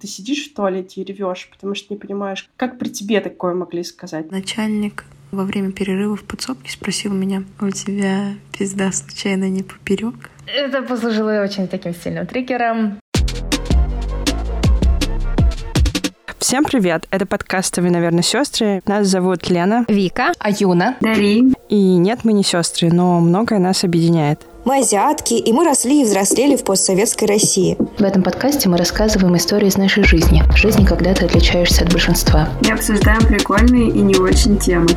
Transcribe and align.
ты 0.00 0.06
сидишь 0.06 0.50
в 0.50 0.54
туалете 0.54 1.00
и 1.00 1.04
ревешь, 1.04 1.48
потому 1.50 1.74
что 1.74 1.92
не 1.92 1.98
понимаешь, 1.98 2.48
как 2.56 2.78
при 2.78 2.88
тебе 2.88 3.20
такое 3.20 3.54
могли 3.54 3.82
сказать. 3.82 4.30
Начальник 4.30 5.04
во 5.30 5.44
время 5.44 5.72
перерыва 5.72 6.16
в 6.16 6.24
подсобке 6.24 6.70
спросил 6.70 7.12
меня, 7.12 7.44
у 7.60 7.70
тебя 7.70 8.34
пизда 8.56 8.92
случайно 8.92 9.48
не 9.48 9.62
поперек? 9.62 10.30
Это 10.46 10.82
послужило 10.82 11.42
очень 11.42 11.68
таким 11.68 11.94
сильным 11.94 12.26
триггером. 12.26 12.98
Всем 16.38 16.64
привет! 16.64 17.08
Это 17.10 17.26
подкаст 17.26 17.78
«Вы, 17.78 17.90
наверное, 17.90 18.22
сестры». 18.22 18.80
Нас 18.86 19.08
зовут 19.08 19.48
Лена, 19.50 19.84
Вика, 19.88 20.32
Аюна, 20.38 20.96
Дарин. 21.00 21.56
И 21.68 21.96
нет, 21.96 22.20
мы 22.22 22.32
не 22.32 22.44
сестры, 22.44 22.92
но 22.92 23.20
многое 23.20 23.58
нас 23.58 23.82
объединяет. 23.82 24.46
Мы 24.66 24.78
азиатки, 24.78 25.34
и 25.34 25.52
мы 25.52 25.64
росли 25.64 26.00
и 26.00 26.04
взрослели 26.04 26.56
в 26.56 26.64
постсоветской 26.64 27.28
России. 27.28 27.76
В 28.00 28.02
этом 28.02 28.24
подкасте 28.24 28.68
мы 28.68 28.76
рассказываем 28.76 29.36
истории 29.36 29.68
из 29.68 29.76
нашей 29.76 30.02
жизни. 30.02 30.42
Жизни, 30.56 30.84
когда 30.84 31.14
ты 31.14 31.24
отличаешься 31.24 31.84
от 31.84 31.92
большинства. 31.92 32.48
И 32.66 32.72
обсуждаем 32.72 33.24
прикольные 33.28 33.90
и 33.90 34.00
не 34.00 34.16
очень 34.16 34.58
темы. 34.58 34.88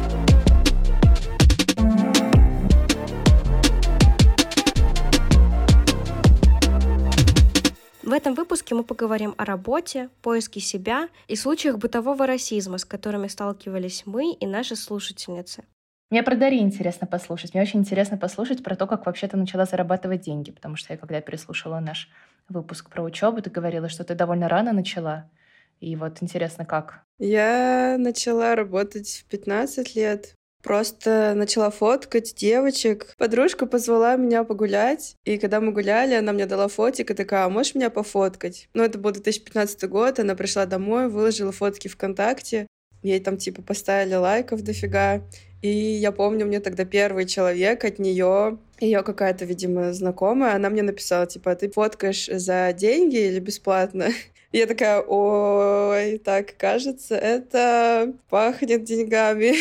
В 8.01 8.11
этом 8.11 8.33
выпуске 8.33 8.73
мы 8.73 8.83
поговорим 8.83 9.35
о 9.37 9.45
работе, 9.45 10.09
поиске 10.23 10.61
себя 10.61 11.09
и 11.27 11.35
случаях 11.35 11.77
бытового 11.77 12.25
расизма, 12.25 12.79
с 12.79 12.85
которыми 12.85 13.27
сталкивались 13.27 14.01
мы 14.07 14.33
и 14.33 14.47
наши 14.47 14.75
слушательницы. 14.75 15.63
Мне 16.09 16.23
про 16.23 16.35
Дари 16.35 16.59
интересно 16.59 17.05
послушать. 17.05 17.53
Мне 17.53 17.61
очень 17.61 17.81
интересно 17.81 18.17
послушать 18.17 18.63
про 18.63 18.75
то, 18.75 18.87
как 18.87 19.05
вообще 19.05 19.27
ты 19.27 19.37
начала 19.37 19.65
зарабатывать 19.65 20.21
деньги, 20.21 20.51
потому 20.51 20.75
что 20.75 20.91
я 20.93 20.97
когда 20.97 21.21
переслушала 21.21 21.79
наш 21.79 22.09
выпуск 22.47 22.89
про 22.89 23.03
учебу, 23.03 23.43
ты 23.43 23.51
говорила, 23.51 23.89
что 23.89 24.03
ты 24.03 24.15
довольно 24.15 24.49
рано 24.49 24.73
начала. 24.73 25.29
И 25.79 25.95
вот 25.95 26.17
интересно, 26.21 26.65
как? 26.65 27.03
Я 27.19 27.95
начала 27.99 28.55
работать 28.55 29.23
в 29.23 29.29
15 29.29 29.95
лет. 29.95 30.33
Просто 30.63 31.33
начала 31.35 31.69
фоткать 31.69 32.33
девочек. 32.35 33.13
Подружка 33.17 33.65
позвала 33.65 34.17
меня 34.17 34.43
погулять, 34.43 35.15
и 35.23 35.37
когда 35.37 35.61
мы 35.61 35.71
гуляли, 35.71 36.15
она 36.15 36.33
мне 36.33 36.47
дала 36.47 36.67
фотик 36.67 37.11
и 37.11 37.13
такая, 37.13 37.45
а 37.45 37.49
можешь 37.49 37.75
меня 37.75 37.89
пофоткать? 37.89 38.67
Ну, 38.73 38.83
это 38.83 38.97
был 38.97 39.11
2015 39.11 39.87
год, 39.87 40.19
она 40.19 40.35
пришла 40.35 40.65
домой, 40.65 41.07
выложила 41.07 41.53
фотки 41.53 41.87
ВКонтакте, 41.87 42.67
ей 43.03 43.19
там 43.19 43.37
типа 43.37 43.61
поставили 43.61 44.15
лайков 44.15 44.61
дофига, 44.61 45.21
и 45.61 45.69
я 45.69 46.11
помню, 46.11 46.45
мне 46.45 46.61
тогда 46.61 46.85
первый 46.85 47.25
человек 47.25 47.83
от 47.83 47.99
нее, 47.99 48.57
ее 48.79 49.03
какая-то, 49.03 49.43
видимо, 49.43 49.91
знакомая, 49.91 50.55
она 50.55 50.69
мне 50.69 50.83
написала, 50.83 51.27
типа, 51.27 51.51
«А 51.51 51.55
ты 51.55 51.69
фоткаешь 51.69 52.27
за 52.27 52.71
деньги 52.71 53.17
или 53.17 53.39
бесплатно? 53.39 54.07
Я 54.51 54.65
такая, 54.65 55.01
ой, 55.01 56.17
так, 56.17 56.55
кажется, 56.57 57.15
это 57.15 58.13
пахнет 58.29 58.83
деньгами. 58.83 59.53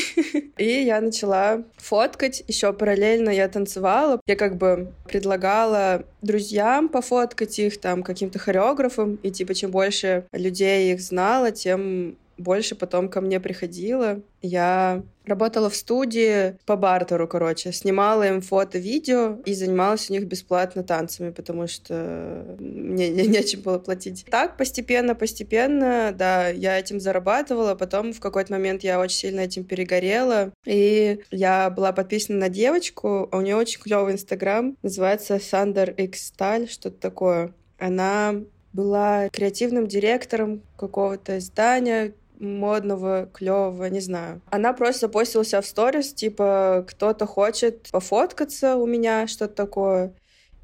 И 0.56 0.84
я 0.84 1.02
начала 1.02 1.62
фоткать. 1.76 2.42
Еще 2.48 2.72
параллельно 2.72 3.28
я 3.28 3.48
танцевала. 3.48 4.18
Я 4.26 4.34
как 4.34 4.56
бы 4.56 4.94
предлагала 5.04 6.04
друзьям 6.22 6.88
пофоткать 6.88 7.58
их 7.58 7.78
там 7.78 8.02
каким-то 8.02 8.38
хореографом. 8.38 9.16
И 9.16 9.30
типа, 9.30 9.54
чем 9.54 9.72
больше 9.72 10.24
людей 10.32 10.94
их 10.94 11.02
знала, 11.02 11.50
тем 11.50 12.16
больше 12.38 12.74
потом 12.74 13.08
ко 13.08 13.20
мне 13.20 13.40
приходило. 13.40 14.20
Я 14.40 15.02
работала 15.26 15.68
в 15.68 15.76
студии 15.76 16.56
по 16.64 16.76
бартеру, 16.76 17.28
короче. 17.28 17.72
Снимала 17.72 18.26
им 18.26 18.40
фото, 18.40 18.78
видео 18.78 19.38
и 19.44 19.52
занималась 19.54 20.08
у 20.08 20.12
них 20.12 20.26
бесплатно 20.26 20.82
танцами, 20.82 21.30
потому 21.30 21.66
что 21.66 22.56
мне 22.58 23.08
не, 23.10 23.26
нечем 23.26 23.60
было 23.60 23.78
платить. 23.78 24.24
Так, 24.30 24.56
постепенно, 24.56 25.14
постепенно, 25.14 26.14
да, 26.16 26.48
я 26.48 26.78
этим 26.78 27.00
зарабатывала. 27.00 27.74
Потом 27.74 28.12
в 28.12 28.20
какой-то 28.20 28.52
момент 28.52 28.82
я 28.82 29.00
очень 29.00 29.18
сильно 29.18 29.40
этим 29.40 29.64
перегорела. 29.64 30.52
И 30.64 31.20
я 31.30 31.70
была 31.70 31.92
подписана 31.92 32.38
на 32.38 32.48
девочку. 32.48 33.28
А 33.30 33.36
у 33.36 33.40
нее 33.40 33.56
очень 33.56 33.80
клевый 33.80 34.14
инстаграм. 34.14 34.76
Называется 34.82 35.38
Сандер 35.38 35.90
X 35.90 36.28
Сталь, 36.28 36.68
что-то 36.68 36.98
такое. 36.98 37.52
Она 37.78 38.34
была 38.72 39.28
креативным 39.30 39.86
директором 39.86 40.62
какого-то 40.76 41.38
издания, 41.38 42.12
модного, 42.40 43.28
клевого, 43.32 43.84
не 43.86 44.00
знаю. 44.00 44.40
Она 44.50 44.72
просто 44.72 45.06
запостила 45.06 45.44
себя 45.44 45.60
в 45.60 45.66
сторис, 45.66 46.12
типа, 46.12 46.84
кто-то 46.88 47.26
хочет 47.26 47.88
пофоткаться 47.90 48.76
у 48.76 48.86
меня, 48.86 49.26
что-то 49.26 49.54
такое 49.54 50.14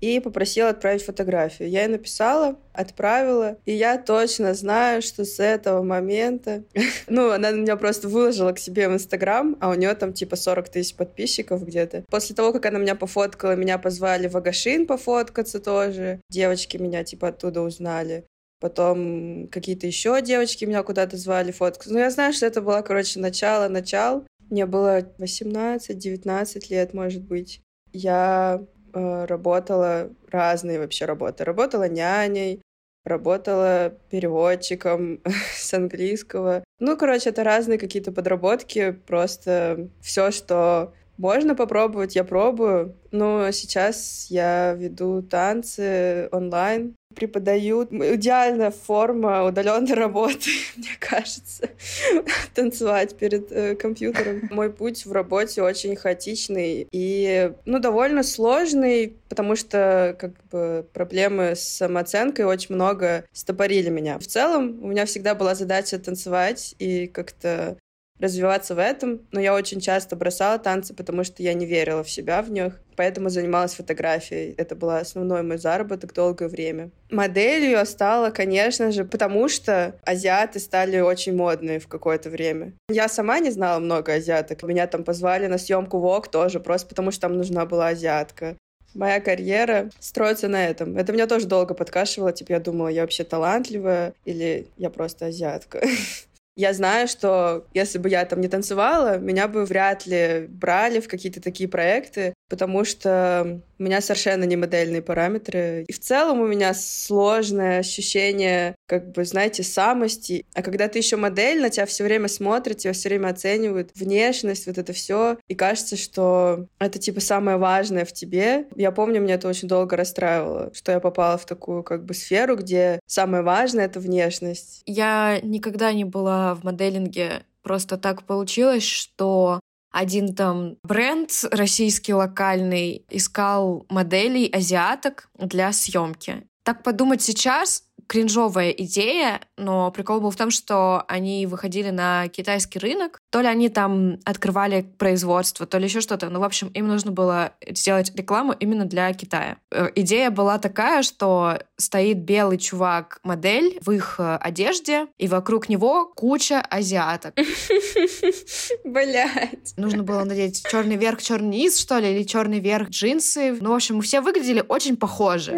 и 0.04 0.20
попросила 0.20 0.68
отправить 0.68 1.02
фотографию. 1.02 1.70
Я 1.70 1.82
ей 1.82 1.88
написала, 1.88 2.58
отправила, 2.72 3.56
и 3.64 3.72
я 3.72 3.96
точно 3.96 4.52
знаю, 4.54 5.00
что 5.00 5.24
с 5.24 5.40
этого 5.40 5.82
момента... 5.82 6.64
ну, 7.08 7.30
она 7.30 7.52
меня 7.52 7.76
просто 7.76 8.08
выложила 8.08 8.52
к 8.52 8.58
себе 8.58 8.88
в 8.88 8.92
Инстаграм, 8.92 9.56
а 9.60 9.70
у 9.70 9.74
нее 9.74 9.94
там 9.94 10.12
типа 10.12 10.36
40 10.36 10.68
тысяч 10.68 10.94
подписчиков 10.94 11.64
где-то. 11.64 12.04
После 12.10 12.36
того, 12.36 12.52
как 12.52 12.66
она 12.66 12.78
меня 12.78 12.94
пофоткала, 12.94 13.56
меня 13.56 13.78
позвали 13.78 14.28
в 14.28 14.36
Агашин 14.36 14.86
пофоткаться 14.86 15.58
тоже. 15.58 16.20
Девочки 16.28 16.76
меня 16.76 17.02
типа 17.04 17.28
оттуда 17.28 17.62
узнали. 17.62 18.26
Потом 18.64 19.48
какие-то 19.48 19.86
еще 19.86 20.22
девочки 20.22 20.64
меня 20.64 20.82
куда-то 20.82 21.19
звали 21.19 21.52
фоткаться. 21.52 21.92
Ну, 21.92 21.98
я 21.98 22.10
знаю, 22.10 22.32
что 22.32 22.47
это 22.47 22.62
было, 22.62 22.80
короче, 22.80 23.20
начало, 23.20 23.69
начал. 23.69 24.25
Мне 24.48 24.64
было 24.64 25.00
18-19 25.19 26.70
лет, 26.70 26.94
может 26.94 27.22
быть. 27.25 27.60
Я 27.92 28.64
э, 28.94 29.25
работала 29.26 30.08
разные 30.30 30.78
вообще 30.78 31.04
работы. 31.04 31.44
Работала 31.44 31.91
няней, 31.91 32.62
работала 33.04 33.98
переводчиком 34.08 35.20
с 35.54 35.75
английского. 35.75 36.64
Ну, 36.81 36.96
короче, 36.96 37.28
это 37.28 37.44
разные 37.44 37.78
какие-то 37.78 38.12
подработки. 38.12 38.92
Просто 38.92 39.91
все, 40.00 40.31
что 40.31 40.94
можно 41.16 41.54
попробовать, 41.54 42.16
я 42.16 42.25
пробую. 42.25 42.94
Но 43.10 43.50
сейчас 43.52 44.26
я 44.28 44.75
веду 44.75 45.22
танцы 45.22 46.28
онлайн, 46.32 46.97
преподаю. 47.14 47.84
Идеальная 47.84 48.72
форма 48.72 49.44
удаленной 49.44 49.94
работы, 49.94 50.50
мне 50.76 50.88
кажется, 50.98 51.70
танцевать 52.54 53.16
перед 53.16 53.50
э, 53.52 53.76
компьютером. 53.76 54.48
Мой 54.50 54.70
путь 54.70 55.06
в 55.06 55.12
работе 55.12 55.62
очень 55.62 55.94
хаотичный 55.97 56.88
и, 56.91 57.52
ну, 57.64 57.78
довольно 57.78 58.22
сложный, 58.22 59.16
потому 59.28 59.54
что, 59.56 60.16
как 60.19 60.32
бы, 60.50 60.84
проблемы 60.92 61.54
с 61.54 61.62
самооценкой 61.62 62.44
очень 62.46 62.75
много 62.75 63.25
стопорили 63.32 63.91
меня. 63.91 64.19
В 64.19 64.26
целом, 64.26 64.82
у 64.82 64.88
меня 64.88 65.06
всегда 65.06 65.34
была 65.34 65.54
задача 65.54 65.98
танцевать 65.98 66.75
и 66.78 67.06
как-то 67.06 67.76
развиваться 68.20 68.75
в 68.75 68.78
этом, 68.78 69.20
но 69.32 69.41
я 69.41 69.54
очень 69.54 69.80
часто 69.80 70.16
бросала 70.16 70.58
танцы, 70.58 70.94
потому 70.94 71.25
что 71.25 71.42
я 71.42 71.54
не 71.54 71.66
верила 71.66 72.04
в 72.04 72.10
себя 72.10 72.42
в 72.42 72.50
них, 72.50 72.80
поэтому 72.97 73.28
занималась 73.28 73.75
фотографией. 73.75 74.54
Это 74.56 74.76
был 74.76 74.91
основной 74.91 75.42
мой 75.42 75.58
заработок 75.58 76.14
долгое 76.14 76.48
время. 76.48 76.91
Моделью 77.10 77.84
стала, 77.86 78.30
конечно 78.30 78.92
же, 78.92 79.04
потому 79.04 79.48
что 79.48 79.98
азиаты 80.04 80.60
стали 80.60 81.00
очень 81.00 81.34
модные 81.34 81.80
в 81.80 81.88
какое-то 81.88 82.30
время. 82.30 82.72
Я 82.88 83.08
сама 83.08 83.41
не 83.41 83.50
знала 83.50 83.80
много 83.80 84.14
азиаток. 84.14 84.62
Меня 84.62 84.86
там 84.86 85.04
позвали 85.04 85.46
на 85.46 85.58
съемку 85.58 85.98
ВОК 85.98 86.28
тоже, 86.28 86.60
просто 86.60 86.88
потому 86.88 87.10
что 87.10 87.22
там 87.22 87.36
нужна 87.36 87.66
была 87.66 87.88
азиатка 87.88 88.56
моя 88.94 89.20
карьера 89.20 89.91
строится 89.98 90.48
на 90.48 90.66
этом. 90.66 90.96
Это 90.96 91.12
меня 91.12 91.26
тоже 91.26 91.46
долго 91.46 91.75
подкашивало. 91.75 92.32
Типа, 92.32 92.52
я 92.52 92.60
думала, 92.60 92.88
я 92.88 93.02
вообще 93.02 93.25
талантливая 93.25 94.14
или 94.25 94.69
я 94.76 94.88
просто 94.91 95.26
азиатка. 95.26 95.82
Я 96.56 96.72
знаю, 96.72 97.09
что 97.09 97.66
если 97.75 97.98
бы 97.98 98.09
я 98.09 98.25
там 98.25 98.41
не 98.41 98.48
танцевала, 98.48 99.19
меня 99.19 99.48
бы 99.48 99.65
вряд 99.65 100.06
ли 100.06 100.47
брали 100.48 101.00
в 101.00 101.09
какие-то 101.09 101.41
такие 101.41 101.69
проекты, 101.69 102.34
потому 102.49 102.84
что 102.84 103.60
у 103.78 103.82
меня 103.82 104.00
совершенно 104.00 104.44
не 104.44 104.56
модельные 104.56 105.03
параметры. 105.03 105.84
И 105.88 105.93
в 105.93 106.00
целом 106.00 106.41
у 106.41 106.47
меня 106.47 106.75
сложное 106.75 107.81
ощущение, 107.81 108.75
как 108.87 109.12
бы, 109.12 109.25
знаете, 109.25 109.62
самости. 109.62 110.44
А 110.55 110.62
когда 110.62 110.88
ты 110.88 110.99
еще 110.99 111.17
модель, 111.17 111.61
на 111.61 111.70
тебя 111.70 111.87
все 111.87 112.05
время 112.05 112.29
смотрят, 112.29 112.79
тебя 112.79 112.93
все 112.93 113.08
время 113.08 113.29
оценивают, 113.29 113.91
внешность, 113.94 114.67
вот 114.67 114.79
это 114.79 114.93
все. 114.93 115.38
И 115.49 115.55
кажется, 115.55 115.96
что 115.96 116.67
это, 116.79 116.99
типа, 116.99 117.20
самое 117.20 117.56
важное 117.56 118.05
в 118.05 118.12
тебе. 118.12 118.67
Я 118.76 118.93
помню, 118.93 119.20
меня 119.20 119.35
это 119.35 119.49
очень 119.49 119.69
долго 119.69 119.97
расстраивало, 119.97 120.70
что 120.75 120.93
я 120.93 121.00
попала 121.00 121.38
в 121.38 121.47
такую, 121.47 121.82
как 121.82 122.05
бы, 122.05 122.14
сферу, 122.14 122.56
где 122.56 123.00
самое 123.06 123.43
важное— 123.43 123.85
это 123.87 124.00
внешность. 124.00 124.82
Я 124.87 125.40
никогда 125.43 125.93
не 125.93 126.05
была 126.05 126.55
в 126.55 126.64
моделинге 126.64 127.43
Просто 127.64 127.97
так 127.97 128.25
получилось, 128.25 128.85
что 128.85 129.58
один 129.94 130.35
там 130.35 130.76
бренд 130.82 131.31
российский 131.52 132.12
локальный 132.12 133.06
искал 133.11 133.87
моделей 133.88 134.50
азиаток 134.50 135.29
для 135.38 135.73
съемки. 135.73 136.43
Так 136.64 136.82
подумать 136.82 137.23
сейчас, 137.23 137.85
кринжовая 138.08 138.70
идея, 138.70 139.41
но 139.56 139.93
прикол 139.93 140.20
был 140.20 140.31
в 140.31 140.37
том, 140.37 140.50
что 140.50 141.05
они 141.06 141.46
выходили 141.46 141.91
на 141.91 142.26
китайский 142.29 142.81
рынок, 142.81 143.20
То 143.34 143.40
ли 143.40 143.48
они 143.48 143.69
там 143.69 144.20
открывали 144.25 144.82
производство, 144.96 145.66
то 145.66 145.78
ли 145.78 145.86
еще 145.86 146.00
что-то. 146.00 146.31
Ну, 146.31 146.38
в 146.38 146.44
общем, 146.44 146.69
им 146.69 146.86
нужно 146.86 147.10
было 147.10 147.50
сделать 147.69 148.14
рекламу 148.14 148.52
именно 148.52 148.84
для 148.84 149.12
Китая. 149.12 149.56
Э, 149.72 149.88
идея 149.96 150.31
была 150.31 150.58
такая, 150.58 151.02
что 151.02 151.58
стоит 151.76 152.19
белый 152.19 152.58
чувак-модель 152.58 153.81
в 153.81 153.90
их 153.90 154.20
э, 154.20 154.36
одежде, 154.36 155.08
и 155.19 155.26
вокруг 155.26 155.69
него 155.69 156.12
куча 156.14 156.60
азиаток. 156.60 157.34
Блять. 158.84 159.75
Нужно 159.76 160.04
было 160.04 160.22
надеть 160.22 160.64
черный 160.70 160.94
верх, 160.94 161.20
черный 161.20 161.48
низ, 161.48 161.76
что 161.76 161.98
ли, 161.98 162.14
или 162.14 162.22
черный 162.22 162.60
верх, 162.60 162.90
джинсы. 162.90 163.58
Ну, 163.60 163.70
в 163.70 163.75
общем, 163.75 164.00
все 164.00 164.20
выглядели 164.20 164.64
очень 164.69 164.96
похожи. 164.96 165.50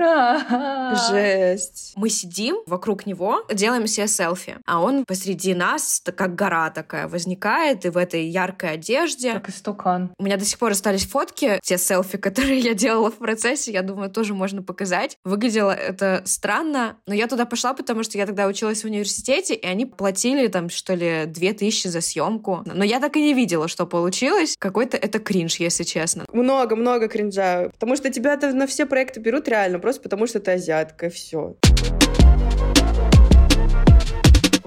Жесть. 1.11 1.93
Мы 1.95 2.09
сидим 2.09 2.57
вокруг 2.67 3.05
него, 3.05 3.45
делаем 3.53 3.87
себе 3.87 4.09
селфи, 4.09 4.57
а 4.65 4.81
он 4.81 5.05
посреди 5.05 5.53
нас, 5.53 6.03
как 6.17 6.35
гора 6.35 6.71
такая, 6.71 7.07
возникает 7.07 7.66
и 7.71 7.89
в 7.89 7.97
этой 7.97 8.27
яркой 8.27 8.73
одежде. 8.73 9.33
Как 9.33 9.49
истукан. 9.49 10.11
У 10.19 10.25
меня 10.25 10.37
до 10.37 10.45
сих 10.45 10.59
пор 10.59 10.73
остались 10.73 11.07
фотки, 11.07 11.59
те 11.63 11.79
селфи, 11.79 12.19
которые 12.27 12.59
я 12.59 12.75
делала 12.75 13.11
в 13.11 13.17
процессе, 13.17 13.73
я 13.73 13.83
думаю, 13.83 14.11
тоже 14.11 14.35
можно 14.35 14.63
показать. 14.63 15.19
Выглядело 15.25 15.71
это 15.71 16.23
странно, 16.25 16.97
но 17.07 17.15
я 17.15 17.27
туда 17.27 17.45
пошла, 17.45 17.75
потому 17.75 18.03
что 18.03 18.19
я 18.19 18.27
тогда 18.27 18.47
училась 18.47 18.83
в 18.83 18.87
университете, 18.87 19.55
и 19.55 19.67
они 19.67 19.87
платили 19.87 20.47
там, 20.49 20.69
что 20.71 20.95
ли, 20.95 21.25
две 21.27 21.53
тысячи 21.53 21.89
за 21.89 22.01
съемку. 22.01 22.63
Но 22.65 22.85
я 22.85 23.01
так 23.01 23.17
и 23.17 23.23
не 23.23 23.35
видела, 23.35 23.69
что 23.69 23.87
получилось. 23.87 24.57
Какой-то 24.59 24.97
это 24.97 25.19
кринж, 25.19 25.57
если 25.57 25.85
честно. 25.85 26.25
Много-много 26.33 27.09
кринжа. 27.09 27.71
Потому 27.73 27.97
что 27.97 28.11
тебя-то 28.11 28.53
на 28.53 28.67
все 28.67 28.87
проекты 28.87 29.21
берут 29.21 29.49
реально, 29.49 29.79
просто 29.79 30.03
потому 30.03 30.27
что 30.27 30.41
ты 30.41 30.53
азиатка, 30.53 31.07
и 31.07 31.11
все. 31.11 31.57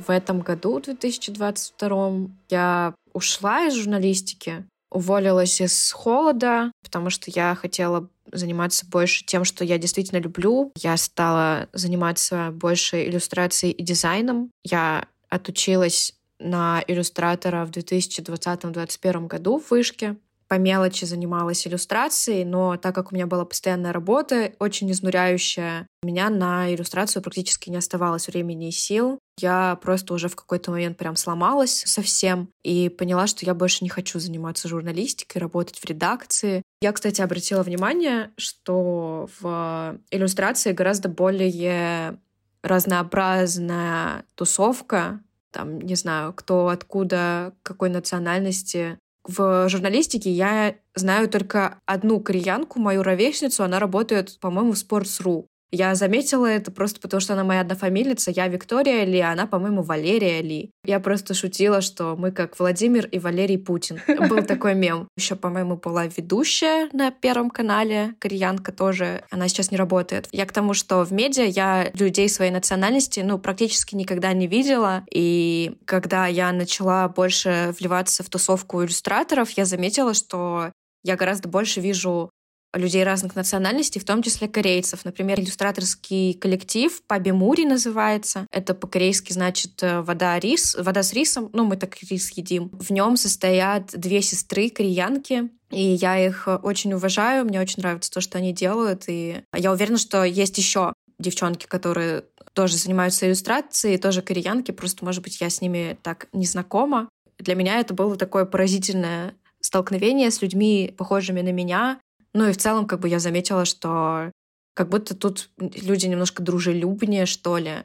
В 0.09 0.11
этом 0.11 0.39
году, 0.39 0.79
в 0.79 0.85
2022, 0.85 2.29
я 2.49 2.95
ушла 3.13 3.67
из 3.67 3.75
журналистики, 3.75 4.65
уволилась 4.89 5.61
из 5.61 5.91
холода, 5.91 6.71
потому 6.81 7.11
что 7.11 7.29
я 7.29 7.53
хотела 7.53 8.09
заниматься 8.31 8.87
больше 8.87 9.23
тем, 9.23 9.45
что 9.45 9.63
я 9.63 9.77
действительно 9.77 10.17
люблю. 10.17 10.71
Я 10.75 10.97
стала 10.97 11.69
заниматься 11.73 12.49
больше 12.51 13.05
иллюстрацией 13.05 13.71
и 13.71 13.83
дизайном. 13.83 14.49
Я 14.63 15.05
отучилась 15.29 16.15
на 16.39 16.83
иллюстратора 16.87 17.63
в 17.65 17.69
2020-2021 17.69 19.27
году 19.27 19.59
в 19.59 19.69
Вышке 19.69 20.15
по 20.49 20.55
мелочи 20.55 21.05
занималась 21.05 21.65
иллюстрацией, 21.65 22.43
но 22.43 22.75
так 22.75 22.95
как 22.95 23.11
у 23.11 23.15
меня 23.15 23.27
была 23.27 23.45
постоянная 23.45 23.93
работа, 23.93 24.51
очень 24.57 24.91
изнуряющая, 24.91 25.85
у 26.01 26.07
меня 26.07 26.29
на 26.31 26.73
иллюстрацию 26.73 27.21
практически 27.21 27.69
не 27.69 27.77
оставалось 27.77 28.27
времени 28.27 28.69
и 28.69 28.71
сил. 28.71 29.19
Я 29.39 29.77
просто 29.81 30.15
уже 30.15 30.27
в 30.27 30.35
какой-то 30.35 30.71
момент 30.71 30.97
прям 30.97 31.15
сломалась 31.15 31.83
совсем 31.85 32.49
и 32.63 32.89
поняла, 32.89 33.27
что 33.27 33.45
я 33.45 33.53
больше 33.53 33.83
не 33.83 33.89
хочу 33.89 34.19
заниматься 34.19 34.67
журналистикой, 34.67 35.39
работать 35.39 35.77
в 35.77 35.85
редакции. 35.85 36.63
Я, 36.81 36.93
кстати, 36.93 37.21
обратила 37.21 37.61
внимание, 37.61 38.31
что 38.35 39.29
в 39.39 39.99
иллюстрации 40.09 40.71
гораздо 40.71 41.09
более 41.09 42.17
разнообразная 42.63 44.25
тусовка, 44.33 45.21
там, 45.51 45.79
не 45.79 45.95
знаю, 45.95 46.33
кто 46.33 46.69
откуда, 46.69 47.53
какой 47.61 47.89
национальности, 47.89 48.97
в 49.29 49.69
журналистике 49.69 50.31
я 50.31 50.75
знаю 50.95 51.29
только 51.29 51.79
одну 51.85 52.19
кореянку, 52.19 52.79
мою 52.79 53.03
ровесницу. 53.03 53.63
Она 53.63 53.79
работает, 53.79 54.39
по-моему, 54.39 54.73
в 54.73 54.75
Sports.ru. 54.75 55.45
Я 55.71 55.95
заметила 55.95 56.45
это 56.45 56.71
просто 56.71 56.99
потому, 56.99 57.21
что 57.21 57.33
она 57.33 57.43
моя 57.43 57.61
однофамилица. 57.61 58.31
Я 58.31 58.47
Виктория 58.47 59.03
Ли, 59.03 59.19
а 59.19 59.31
она, 59.31 59.45
по-моему, 59.45 59.83
Валерия 59.83 60.41
Ли. 60.41 60.71
Я 60.83 60.99
просто 60.99 61.33
шутила, 61.33 61.81
что 61.81 62.15
мы 62.17 62.31
как 62.31 62.59
Владимир 62.59 63.05
и 63.05 63.19
Валерий 63.19 63.57
Путин. 63.57 63.99
Был 64.29 64.43
такой 64.43 64.73
мем. 64.73 65.07
Еще, 65.17 65.35
по-моему, 65.35 65.77
была 65.77 66.07
ведущая 66.07 66.89
на 66.93 67.11
Первом 67.11 67.49
канале, 67.49 68.15
кореянка 68.19 68.71
тоже. 68.71 69.23
Она 69.29 69.47
сейчас 69.47 69.71
не 69.71 69.77
работает. 69.77 70.27
Я 70.31 70.45
к 70.45 70.51
тому, 70.51 70.73
что 70.73 71.03
в 71.03 71.11
медиа 71.11 71.45
я 71.45 71.91
людей 71.93 72.29
своей 72.29 72.51
национальности, 72.51 73.19
ну, 73.19 73.37
практически 73.37 73.95
никогда 73.95 74.33
не 74.33 74.47
видела. 74.47 75.03
И 75.11 75.77
когда 75.85 76.27
я 76.27 76.51
начала 76.51 77.07
больше 77.09 77.73
вливаться 77.79 78.23
в 78.23 78.29
тусовку 78.29 78.83
иллюстраторов, 78.83 79.51
я 79.51 79.65
заметила, 79.65 80.13
что 80.13 80.71
я 81.03 81.15
гораздо 81.15 81.47
больше 81.47 81.79
вижу 81.79 82.31
людей 82.73 83.03
разных 83.03 83.35
национальностей, 83.35 83.99
в 83.99 84.05
том 84.05 84.21
числе 84.21 84.47
корейцев. 84.47 85.05
Например, 85.05 85.39
иллюстраторский 85.39 86.33
коллектив 86.33 87.01
Паби 87.07 87.31
Мури 87.31 87.65
называется. 87.65 88.45
Это 88.51 88.73
по-корейски 88.73 89.33
значит 89.33 89.81
э, 89.81 90.01
вода, 90.01 90.39
рис, 90.39 90.75
вода 90.75 91.03
с 91.03 91.13
рисом. 91.13 91.49
Ну, 91.53 91.65
мы 91.65 91.77
так 91.77 91.97
рис 92.03 92.29
едим. 92.31 92.69
В 92.73 92.91
нем 92.91 93.17
состоят 93.17 93.91
две 93.93 94.21
сестры 94.21 94.69
кореянки, 94.69 95.49
и 95.71 95.81
я 95.81 96.23
их 96.23 96.47
очень 96.63 96.93
уважаю, 96.93 97.45
мне 97.45 97.61
очень 97.61 97.81
нравится 97.81 98.11
то, 98.11 98.21
что 98.21 98.37
они 98.37 98.53
делают, 98.53 99.03
и 99.07 99.43
я 99.55 99.71
уверена, 99.71 99.97
что 99.97 100.23
есть 100.23 100.57
еще 100.57 100.93
девчонки, 101.19 101.67
которые 101.67 102.23
тоже 102.53 102.77
занимаются 102.77 103.27
иллюстрацией, 103.27 103.97
тоже 103.97 104.21
кореянки, 104.21 104.71
просто, 104.71 105.05
может 105.05 105.23
быть, 105.23 105.39
я 105.41 105.49
с 105.49 105.61
ними 105.61 105.97
так 106.01 106.27
не 106.33 106.45
знакома. 106.45 107.09
Для 107.37 107.55
меня 107.55 107.79
это 107.79 107.93
было 107.93 108.15
такое 108.15 108.45
поразительное 108.45 109.35
столкновение 109.61 110.31
с 110.31 110.41
людьми, 110.41 110.93
похожими 110.97 111.41
на 111.41 111.51
меня, 111.51 111.99
ну 112.33 112.47
и 112.47 112.51
в 112.51 112.57
целом, 112.57 112.85
как 112.85 112.99
бы 112.99 113.09
я 113.09 113.19
заметила, 113.19 113.65
что 113.65 114.31
как 114.73 114.89
будто 114.89 115.15
тут 115.15 115.49
люди 115.57 116.05
немножко 116.05 116.43
дружелюбнее, 116.43 117.25
что 117.25 117.57
ли. 117.57 117.83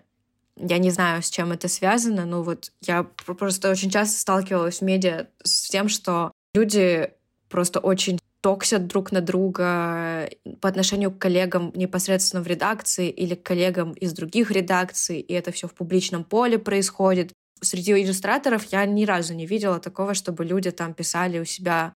Я 0.56 0.78
не 0.78 0.90
знаю, 0.90 1.22
с 1.22 1.30
чем 1.30 1.50
это 1.50 1.66
связано, 1.66 2.24
но 2.26 2.42
вот 2.42 2.70
я 2.82 3.02
просто 3.02 3.70
очень 3.70 3.90
часто 3.90 4.20
сталкивалась 4.20 4.78
в 4.78 4.82
медиа 4.82 5.26
с 5.42 5.68
тем, 5.68 5.88
что 5.88 6.30
люди 6.54 7.10
просто 7.48 7.80
очень 7.80 8.20
токсят 8.40 8.86
друг 8.86 9.10
на 9.10 9.22
друга 9.22 10.28
по 10.60 10.68
отношению 10.68 11.10
к 11.10 11.18
коллегам 11.18 11.72
непосредственно 11.74 12.42
в 12.42 12.46
редакции 12.46 13.08
или 13.08 13.34
к 13.34 13.42
коллегам 13.42 13.92
из 13.92 14.12
других 14.12 14.50
редакций, 14.50 15.18
и 15.18 15.32
это 15.32 15.50
все 15.50 15.66
в 15.66 15.72
публичном 15.72 16.24
поле 16.24 16.58
происходит. 16.58 17.32
Среди 17.60 17.92
иллюстраторов 17.92 18.66
я 18.66 18.84
ни 18.84 19.06
разу 19.06 19.32
не 19.34 19.46
видела 19.46 19.80
такого, 19.80 20.12
чтобы 20.12 20.44
люди 20.44 20.70
там 20.70 20.92
писали 20.92 21.38
у 21.38 21.44
себя 21.46 21.94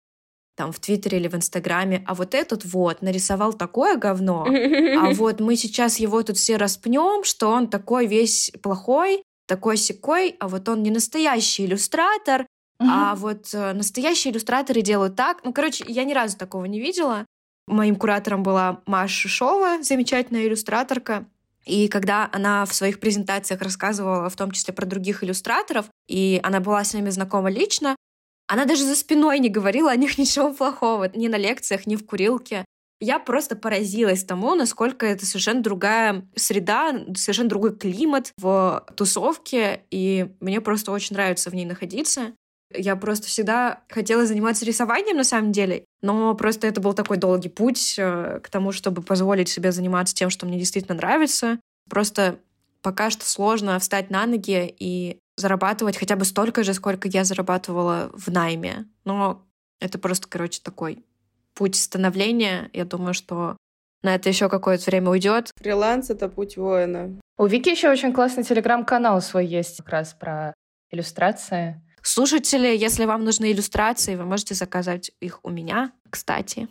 там 0.57 0.73
в 0.73 0.79
Твиттере 0.79 1.19
или 1.19 1.29
в 1.29 1.35
Инстаграме, 1.35 2.05
а 2.07 2.15
вот 2.15 2.35
этот 2.35 2.65
вот 2.65 3.03
нарисовал 3.03 3.53
такое 3.53 3.97
говно, 3.97 4.47
а 4.99 5.11
вот 5.11 5.41
мы 5.41 5.57
сейчас 5.57 5.99
его 5.99 6.23
тут 6.23 6.37
все 6.37 6.57
распнем, 6.57 7.25
что 7.25 7.49
он 7.49 7.69
такой 7.69 8.07
весь 8.07 8.53
плохой, 8.63 9.23
такой 9.47 9.77
секой, 9.77 10.37
а 10.41 10.49
вот 10.49 10.69
он 10.69 10.83
не 10.83 10.91
настоящий 10.91 11.65
иллюстратор, 11.65 12.47
а 12.81 13.15
вот 13.15 13.55
э, 13.55 13.73
настоящие 13.73 14.33
иллюстраторы 14.33 14.83
делают 14.83 15.17
так. 15.17 15.43
Ну, 15.45 15.53
короче, 15.53 15.85
я 15.89 16.05
ни 16.05 16.13
разу 16.13 16.37
такого 16.37 16.65
не 16.65 16.81
видела. 16.81 17.25
Моим 17.67 17.97
куратором 17.97 18.43
была 18.43 18.83
Маша 18.87 19.29
Шова, 19.29 19.83
замечательная 19.83 20.47
иллюстраторка. 20.47 21.27
И 21.65 21.89
когда 21.89 22.29
она 22.31 22.67
в 22.67 22.75
своих 22.75 23.01
презентациях 23.01 23.63
рассказывала 23.63 24.29
в 24.29 24.37
том 24.37 24.51
числе 24.51 24.75
про 24.75 24.85
других 24.85 25.25
иллюстраторов, 25.25 25.87
и 26.09 26.41
она 26.43 26.61
была 26.61 26.85
с 26.85 26.93
ними 26.93 27.09
знакома 27.09 27.51
лично, 27.51 27.97
она 28.47 28.65
даже 28.65 28.85
за 28.85 28.95
спиной 28.95 29.39
не 29.39 29.49
говорила 29.49 29.91
о 29.91 29.97
них 29.97 30.19
ничего 30.19 30.53
плохого, 30.53 31.11
ни 31.15 31.29
на 31.29 31.37
лекциях, 31.37 31.87
ни 31.87 31.97
в 31.97 32.05
курилке. 32.05 32.65
Я 33.01 33.19
просто 33.19 33.57
поразилась 33.57 34.25
тому, 34.25 34.55
насколько 34.55 35.05
это 35.05 35.27
совершенно 35.27 35.63
другая 35.63 36.27
среда, 36.37 37.05
совершенно 37.17 37.49
другой 37.49 37.77
климат 37.77 38.33
в 38.39 38.87
тусовке, 38.97 39.83
и 39.91 40.31
мне 40.41 40.61
просто 40.61 40.93
очень 40.93 41.15
нравится 41.15 41.51
в 41.51 41.55
ней 41.55 41.67
находиться. 41.67 42.33
Я 42.73 42.97
просто 42.97 43.27
всегда 43.27 43.83
хотела 43.89 44.27
заниматься 44.27 44.65
рисованием 44.65 45.17
на 45.17 45.25
самом 45.25 45.53
деле, 45.53 45.85
но 46.03 46.35
просто 46.35 46.67
это 46.67 46.81
был 46.81 46.95
такой 46.95 47.19
долгий 47.19 47.49
путь 47.49 47.97
э, 47.99 48.41
к 48.43 48.49
тому, 48.49 48.73
чтобы 48.73 49.03
позволить 49.03 49.49
себе 49.49 49.71
заниматься 49.71 50.15
тем, 50.15 50.31
что 50.31 50.47
мне 50.47 50.59
действительно 50.59 50.97
нравится. 50.97 51.61
Просто 51.89 52.39
пока 52.83 53.11
что 53.11 53.25
сложно 53.27 53.79
встать 53.79 54.11
на 54.11 54.27
ноги 54.27 54.75
и 54.79 55.19
зарабатывать 55.37 55.97
хотя 55.97 56.17
бы 56.17 56.25
столько 56.25 56.63
же, 56.63 56.75
сколько 56.75 57.09
я 57.09 57.25
зарабатывала 57.25 58.11
в 58.15 58.31
найме. 58.31 58.87
Но 59.05 59.45
это 59.81 59.99
просто, 59.99 60.29
короче, 60.29 60.61
такой 60.63 61.05
путь 61.55 61.77
становления. 61.77 62.71
Я 62.73 62.85
думаю, 62.85 63.15
что 63.15 63.57
на 64.03 64.15
это 64.15 64.29
еще 64.29 64.49
какое-то 64.49 64.85
время 64.85 65.11
уйдет. 65.11 65.51
Фриланс— 65.57 66.11
это 66.11 66.29
путь 66.29 66.57
воина. 66.57 67.19
У 67.37 67.47
Вики 67.47 67.71
еще 67.71 67.91
очень 67.91 68.13
классный 68.13 68.45
телеграм-канал 68.45 69.21
свой 69.23 69.47
есть 69.47 69.79
как 69.79 69.89
раз 69.89 70.15
про 70.15 70.55
иллюстрации. 70.91 71.81
Слушатели, 72.03 72.77
если 72.77 73.07
вам 73.07 73.25
нужны 73.25 73.51
иллюстрации, 73.51 74.15
вы 74.15 74.25
можете 74.25 74.55
заказать 74.55 75.11
их 75.21 75.41
у 75.43 75.51
меня, 75.51 75.91
кстати. 76.11 76.69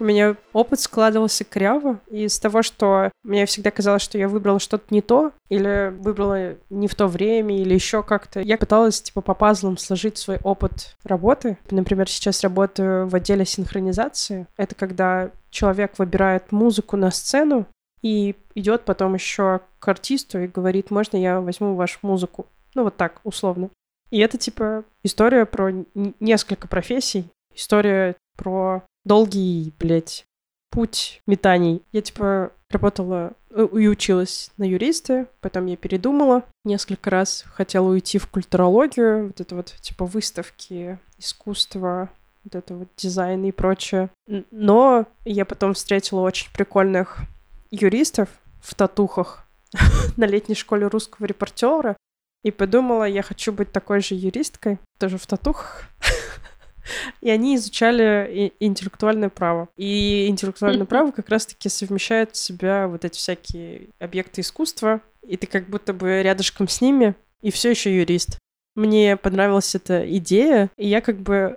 У 0.00 0.04
меня 0.04 0.36
опыт 0.54 0.80
складывался 0.80 1.44
кряво 1.44 2.00
из 2.10 2.38
того, 2.40 2.62
что 2.62 3.12
мне 3.22 3.44
всегда 3.44 3.70
казалось, 3.70 4.00
что 4.00 4.16
я 4.16 4.28
выбрала 4.28 4.58
что-то 4.58 4.86
не 4.88 5.02
то, 5.02 5.32
или 5.50 5.94
выбрала 5.94 6.54
не 6.70 6.88
в 6.88 6.94
то 6.94 7.06
время, 7.06 7.60
или 7.60 7.74
еще 7.74 8.02
как-то. 8.02 8.40
Я 8.40 8.56
пыталась, 8.56 9.02
типа, 9.02 9.20
по 9.20 9.34
пазлам 9.34 9.76
сложить 9.76 10.16
свой 10.16 10.38
опыт 10.42 10.96
работы. 11.04 11.58
Например, 11.70 12.08
сейчас 12.08 12.42
работаю 12.42 13.08
в 13.08 13.14
отделе 13.14 13.44
синхронизации. 13.44 14.46
Это 14.56 14.74
когда 14.74 15.30
человек 15.50 15.98
выбирает 15.98 16.50
музыку 16.50 16.96
на 16.96 17.10
сцену 17.10 17.66
и 18.00 18.36
идет 18.54 18.86
потом 18.86 19.12
еще 19.12 19.60
к 19.78 19.88
артисту 19.88 20.38
и 20.38 20.46
говорит, 20.46 20.90
можно 20.90 21.18
я 21.18 21.42
возьму 21.42 21.74
вашу 21.74 21.98
музыку? 22.00 22.46
Ну, 22.74 22.84
вот 22.84 22.96
так, 22.96 23.20
условно. 23.24 23.68
И 24.10 24.18
это, 24.18 24.38
типа, 24.38 24.84
история 25.02 25.44
про 25.44 25.70
несколько 26.20 26.68
профессий. 26.68 27.26
История 27.54 28.16
про 28.36 28.82
долгий, 29.04 29.72
блядь, 29.78 30.24
путь 30.70 31.22
метаний. 31.26 31.82
Я, 31.92 32.02
типа, 32.02 32.52
работала 32.68 33.32
э, 33.50 33.66
и 33.72 33.88
училась 33.88 34.50
на 34.56 34.64
юриста, 34.64 35.26
потом 35.40 35.66
я 35.66 35.76
передумала 35.76 36.44
несколько 36.64 37.10
раз, 37.10 37.44
хотела 37.46 37.88
уйти 37.88 38.18
в 38.18 38.28
культурологию, 38.28 39.28
вот 39.28 39.40
это 39.40 39.56
вот, 39.56 39.74
типа, 39.80 40.06
выставки, 40.06 40.98
искусство, 41.18 42.10
вот 42.44 42.54
это 42.54 42.74
вот 42.74 42.88
дизайн 42.96 43.44
и 43.44 43.52
прочее. 43.52 44.10
Но 44.50 45.06
я 45.24 45.44
потом 45.44 45.74
встретила 45.74 46.20
очень 46.20 46.50
прикольных 46.52 47.18
юристов 47.70 48.28
в 48.62 48.74
татухах 48.74 49.46
на 50.16 50.24
летней 50.24 50.54
школе 50.54 50.86
русского 50.86 51.26
репортера 51.26 51.96
и 52.42 52.50
подумала, 52.50 53.04
я 53.04 53.22
хочу 53.22 53.52
быть 53.52 53.70
такой 53.72 54.00
же 54.00 54.14
юристкой, 54.14 54.78
тоже 54.98 55.18
в 55.18 55.26
татухах. 55.26 55.84
И 57.20 57.30
они 57.30 57.56
изучали 57.56 58.52
интеллектуальное 58.60 59.28
право. 59.28 59.68
И 59.76 60.26
интеллектуальное 60.28 60.86
право 60.86 61.10
как 61.10 61.28
раз-таки 61.28 61.68
совмещает 61.68 62.32
в 62.32 62.36
себя 62.36 62.88
вот 62.88 63.04
эти 63.04 63.18
всякие 63.18 63.88
объекты 63.98 64.40
искусства, 64.40 65.00
и 65.22 65.36
ты 65.36 65.46
как 65.46 65.68
будто 65.68 65.92
бы 65.92 66.22
рядышком 66.22 66.68
с 66.68 66.80
ними, 66.80 67.14
и 67.42 67.50
все 67.50 67.70
еще 67.70 67.94
юрист. 67.94 68.38
Мне 68.74 69.16
понравилась 69.16 69.74
эта 69.74 70.04
идея, 70.16 70.70
и 70.76 70.88
я 70.88 71.00
как 71.00 71.18
бы 71.18 71.56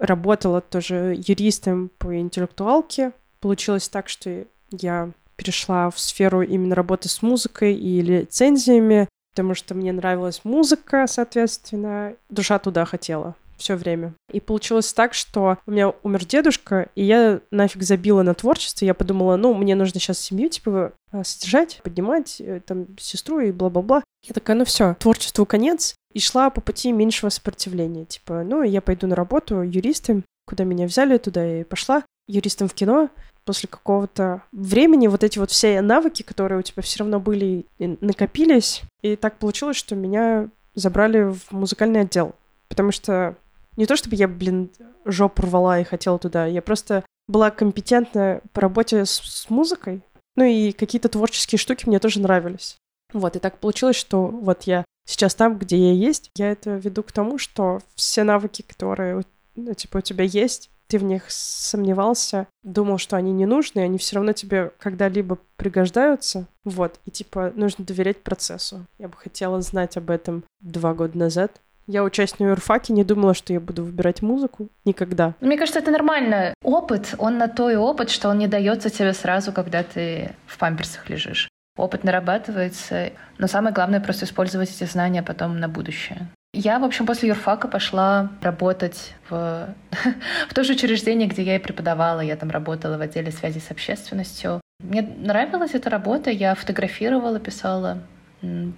работала 0.00 0.60
тоже 0.60 1.14
юристом 1.16 1.90
по 1.98 2.18
интеллектуалке. 2.18 3.12
Получилось 3.40 3.88
так, 3.88 4.08
что 4.08 4.44
я 4.70 5.10
перешла 5.36 5.90
в 5.90 5.98
сферу 6.00 6.42
именно 6.42 6.74
работы 6.74 7.08
с 7.08 7.22
музыкой 7.22 7.74
и 7.74 8.00
лицензиями, 8.00 9.08
потому 9.34 9.54
что 9.54 9.74
мне 9.74 9.92
нравилась 9.92 10.40
музыка, 10.44 11.06
соответственно, 11.06 12.14
душа 12.30 12.58
туда 12.58 12.84
хотела 12.84 13.36
все 13.56 13.76
время. 13.76 14.14
И 14.32 14.40
получилось 14.40 14.92
так, 14.92 15.14
что 15.14 15.58
у 15.66 15.70
меня 15.70 15.92
умер 16.02 16.24
дедушка, 16.24 16.88
и 16.94 17.04
я 17.04 17.40
нафиг 17.50 17.82
забила 17.82 18.22
на 18.22 18.34
творчество. 18.34 18.84
Я 18.84 18.94
подумала, 18.94 19.36
ну, 19.36 19.54
мне 19.54 19.74
нужно 19.74 20.00
сейчас 20.00 20.18
семью, 20.18 20.48
типа, 20.48 20.92
э, 21.12 21.24
содержать, 21.24 21.80
поднимать, 21.82 22.40
э, 22.40 22.60
там, 22.64 22.86
сестру 22.98 23.40
и 23.40 23.52
бла-бла-бла. 23.52 24.02
Я 24.24 24.34
такая, 24.34 24.56
ну 24.56 24.64
все, 24.64 24.94
творчеству 24.94 25.46
конец. 25.46 25.94
И 26.12 26.18
шла 26.18 26.50
по 26.50 26.60
пути 26.60 26.92
меньшего 26.92 27.30
сопротивления. 27.30 28.06
Типа, 28.06 28.42
ну, 28.42 28.62
я 28.62 28.80
пойду 28.80 29.06
на 29.06 29.14
работу 29.14 29.60
юристом, 29.62 30.24
куда 30.46 30.64
меня 30.64 30.86
взяли, 30.86 31.18
туда 31.18 31.44
я 31.44 31.60
и 31.60 31.64
пошла. 31.64 32.02
Юристом 32.26 32.68
в 32.68 32.74
кино. 32.74 33.10
После 33.44 33.68
какого-то 33.68 34.42
времени 34.50 35.06
вот 35.06 35.22
эти 35.22 35.38
вот 35.38 35.50
все 35.52 35.80
навыки, 35.80 36.22
которые 36.22 36.58
у 36.58 36.62
тебя 36.62 36.82
все 36.82 37.00
равно 37.00 37.20
были, 37.20 37.66
накопились. 37.78 38.82
И 39.02 39.14
так 39.14 39.38
получилось, 39.38 39.76
что 39.76 39.94
меня 39.94 40.48
забрали 40.74 41.32
в 41.32 41.52
музыкальный 41.52 42.00
отдел. 42.00 42.34
Потому 42.68 42.90
что 42.90 43.36
не 43.76 43.86
то 43.86 43.96
чтобы 43.96 44.16
я, 44.16 44.28
блин, 44.28 44.70
жопу 45.04 45.42
рвала 45.42 45.80
и 45.80 45.84
хотела 45.84 46.18
туда, 46.18 46.46
я 46.46 46.62
просто 46.62 47.04
была 47.28 47.50
компетентна 47.50 48.40
по 48.52 48.60
работе 48.60 49.04
с, 49.04 49.10
с 49.10 49.50
музыкой, 49.50 50.02
ну 50.36 50.44
и 50.44 50.72
какие-то 50.72 51.08
творческие 51.08 51.58
штуки 51.58 51.86
мне 51.86 51.98
тоже 51.98 52.20
нравились. 52.20 52.76
Вот, 53.12 53.36
и 53.36 53.38
так 53.38 53.58
получилось, 53.58 53.96
что 53.96 54.26
вот 54.26 54.64
я 54.64 54.84
сейчас 55.06 55.34
там, 55.34 55.58
где 55.58 55.76
я 55.76 55.92
есть, 55.92 56.30
я 56.36 56.50
это 56.50 56.76
веду 56.76 57.02
к 57.02 57.12
тому, 57.12 57.38
что 57.38 57.80
все 57.94 58.24
навыки, 58.24 58.62
которые, 58.62 59.22
ну, 59.54 59.74
типа, 59.74 59.98
у 59.98 60.00
тебя 60.00 60.24
есть, 60.24 60.70
ты 60.88 60.98
в 60.98 61.02
них 61.02 61.24
сомневался, 61.28 62.46
думал, 62.62 62.98
что 62.98 63.16
они 63.16 63.32
не 63.32 63.46
нужны, 63.46 63.80
они 63.80 63.98
все 63.98 64.16
равно 64.16 64.32
тебе 64.32 64.72
когда-либо 64.78 65.38
пригождаются. 65.56 66.46
Вот, 66.64 67.00
и 67.04 67.10
типа 67.10 67.52
нужно 67.54 67.84
доверять 67.84 68.22
процессу. 68.22 68.86
Я 68.98 69.08
бы 69.08 69.16
хотела 69.16 69.60
знать 69.62 69.96
об 69.96 70.10
этом 70.10 70.44
два 70.60 70.94
года 70.94 71.16
назад, 71.18 71.60
я 71.86 72.02
учась 72.02 72.38
на 72.38 72.44
юрфаке, 72.46 72.92
не 72.92 73.04
думала, 73.04 73.34
что 73.34 73.52
я 73.52 73.60
буду 73.60 73.84
выбирать 73.84 74.22
музыку. 74.22 74.68
Никогда. 74.84 75.34
Мне 75.40 75.56
кажется, 75.56 75.80
это 75.80 75.90
нормально. 75.90 76.54
Опыт, 76.62 77.14
он 77.18 77.38
на 77.38 77.48
то 77.48 77.70
и 77.70 77.76
опыт, 77.76 78.10
что 78.10 78.28
он 78.28 78.38
не 78.38 78.48
дается 78.48 78.90
тебе 78.90 79.12
сразу, 79.12 79.52
когда 79.52 79.82
ты 79.82 80.32
в 80.46 80.58
памперсах 80.58 81.08
лежишь. 81.08 81.48
Опыт 81.76 82.04
нарабатывается, 82.04 83.12
но 83.38 83.46
самое 83.46 83.74
главное 83.74 84.00
просто 84.00 84.24
использовать 84.24 84.70
эти 84.70 84.84
знания 84.84 85.22
потом 85.22 85.60
на 85.60 85.68
будущее. 85.68 86.28
Я, 86.54 86.78
в 86.78 86.84
общем, 86.84 87.04
после 87.04 87.28
юрфака 87.28 87.68
пошла 87.68 88.30
работать 88.40 89.14
в, 89.28 89.68
в 90.48 90.54
то 90.54 90.64
же 90.64 90.72
учреждение, 90.72 91.28
где 91.28 91.42
я 91.42 91.56
и 91.56 91.58
преподавала. 91.58 92.20
Я 92.20 92.36
там 92.36 92.50
работала 92.50 92.96
в 92.96 93.02
отделе 93.02 93.30
связи 93.30 93.58
с 93.58 93.70
общественностью. 93.70 94.60
Мне 94.82 95.02
нравилась 95.02 95.74
эта 95.74 95.90
работа. 95.90 96.30
Я 96.30 96.54
фотографировала, 96.54 97.38
писала 97.38 97.98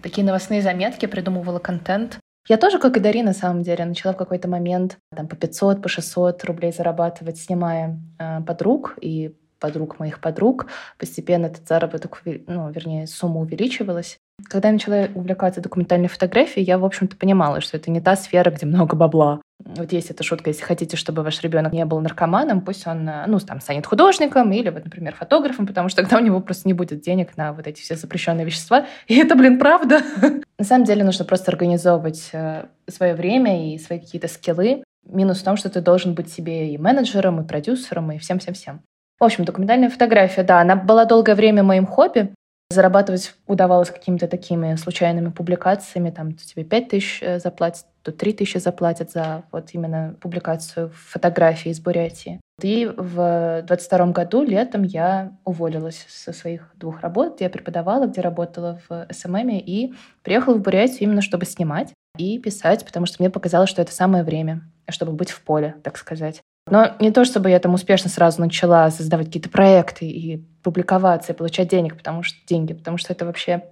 такие 0.03 0.27
новостные 0.27 0.61
заметки, 0.63 1.07
придумывала 1.07 1.61
контент. 1.61 2.19
Я 2.49 2.57
тоже, 2.57 2.79
как 2.79 2.97
и 2.97 3.01
Дарина, 3.01 3.29
на 3.29 3.35
самом 3.35 3.63
деле, 3.63 3.85
начала 3.85 4.15
в 4.15 4.17
какой-то 4.17 4.49
момент 4.49 4.97
там, 5.15 5.29
по 5.29 5.37
500, 5.37 5.83
по 5.83 5.89
600 5.89 6.45
рублей 6.45 6.73
зарабатывать, 6.73 7.39
снимая 7.39 8.01
э, 8.19 8.41
подруг 8.41 8.97
и 9.01 9.35
подруг 9.61 9.99
моих 9.99 10.21
подруг. 10.21 10.67
Постепенно 10.99 11.47
этот 11.47 11.69
заработок, 11.69 12.23
ну, 12.25 12.71
вернее, 12.71 13.07
сумма 13.07 13.41
увеличивалась. 13.41 14.19
Когда 14.45 14.69
я 14.69 14.75
начала 14.75 15.09
увлекаться 15.15 15.61
документальной 15.61 16.09
фотографией, 16.09 16.65
я, 16.65 16.79
в 16.79 16.85
общем-то, 16.85 17.17
понимала, 17.17 17.61
что 17.61 17.77
это 17.77 17.91
не 17.91 18.01
та 18.01 18.17
сфера, 18.17 18.51
где 18.51 18.67
много 18.67 18.97
бабла. 18.97 19.43
Вот 19.65 19.93
есть 19.93 20.11
эта 20.11 20.23
шутка, 20.23 20.51
если 20.51 20.63
хотите, 20.63 20.97
чтобы 20.97 21.23
ваш 21.23 21.43
ребенок 21.43 21.73
не 21.73 21.85
был 21.85 22.01
наркоманом, 22.01 22.61
пусть 22.61 22.87
он, 22.87 23.09
э, 23.09 23.25
ну, 23.27 23.39
там, 23.41 23.61
станет 23.61 23.87
художником 23.87 24.53
или, 24.53 24.71
вот, 24.71 24.85
например, 24.85 25.15
фотографом, 25.15 25.67
потому 25.67 25.89
что 25.89 26.03
тогда 26.03 26.19
у 26.19 26.21
него 26.21 26.41
просто 26.41 26.69
не 26.69 26.75
будет 26.75 27.01
денег 27.01 27.37
на 27.37 27.53
вот 27.53 27.67
эти 27.67 27.81
все 27.81 27.97
запрещенные 27.97 28.47
вещества. 28.47 28.87
И 29.09 29.19
это, 29.19 29.35
блин, 29.35 29.59
правда. 29.59 30.01
На 30.59 30.65
самом 30.65 30.85
деле 30.85 31.05
нужно 31.05 31.25
просто 31.25 31.51
организовывать 31.51 32.31
э, 32.33 32.67
свое 32.89 33.15
время 33.15 33.75
и 33.75 33.79
свои 33.79 33.99
какие-то 33.99 34.29
скиллы. 34.29 34.85
Минус 35.05 35.41
в 35.41 35.45
том, 35.45 35.57
что 35.57 35.69
ты 35.71 35.81
должен 35.81 36.15
быть 36.15 36.33
себе 36.33 36.73
и 36.73 36.79
менеджером, 36.79 37.41
и 37.41 37.47
продюсером, 37.47 38.13
и 38.13 38.19
всем-всем-всем. 38.19 38.83
В 39.19 39.25
общем, 39.25 39.45
документальная 39.45 39.91
фотография, 39.91 40.45
да, 40.45 40.61
она 40.61 40.77
была 40.77 41.05
долгое 41.05 41.35
время 41.35 41.65
моим 41.65 41.87
хобби. 41.87 42.33
Зарабатывать 42.71 43.35
удавалось 43.47 43.91
какими-то 43.91 44.29
такими 44.29 44.75
случайными 44.77 45.31
публикациями. 45.31 46.11
Там 46.11 46.35
тебе 46.35 46.65
5 46.65 46.89
тысяч 46.89 47.23
э, 47.23 47.39
заплатят, 47.39 47.87
то 48.03 48.13
3 48.13 48.35
тысячи 48.35 48.59
заплатят 48.59 49.11
за 49.11 49.45
вот 49.53 49.71
именно 49.73 50.17
публикацию 50.21 50.91
фотографий 50.95 51.71
из 51.71 51.81
Бурятии. 51.81 52.41
И 52.63 52.91
в 52.95 53.63
22 53.67 54.07
году 54.09 54.43
летом 54.43 54.83
я 54.83 55.33
уволилась 55.47 56.05
со 56.09 56.35
своих 56.35 56.71
двух 56.75 57.01
работ, 57.01 57.41
я 57.41 57.49
преподавала, 57.49 58.07
где 58.07 58.21
работала 58.21 58.81
в 58.89 59.07
SMM, 59.11 59.49
и 59.51 59.95
приехала 60.23 60.55
в 60.55 60.61
Бурятию 60.61 61.05
именно 61.05 61.23
чтобы 61.23 61.47
снимать 61.47 61.95
и 62.19 62.39
писать, 62.39 62.85
потому 62.85 63.07
что 63.07 63.17
мне 63.21 63.31
показалось, 63.31 63.71
что 63.71 63.81
это 63.81 63.93
самое 63.93 64.25
время, 64.25 64.61
чтобы 64.91 65.13
быть 65.13 65.31
в 65.31 65.41
поле, 65.41 65.77
так 65.83 65.97
сказать. 65.97 66.43
Но 66.71 66.97
не 67.01 67.11
то, 67.11 67.25
чтобы 67.25 67.51
я 67.51 67.59
там 67.59 67.75
успешно 67.75 68.11
сразу 68.11 68.41
начала 68.41 68.91
создавать 68.91 69.27
какие-то 69.27 69.51
проекты 69.51 70.07
и 70.07 70.37
публиковаться, 70.63 71.33
и 71.33 71.37
получать 71.37 71.69
денег, 71.69 71.97
потому 71.97 72.23
что 72.23 72.37
деньги, 72.47 72.75
потому 72.75 72.99
что 72.99 73.13
это 73.13 73.25
вообще, 73.25 73.65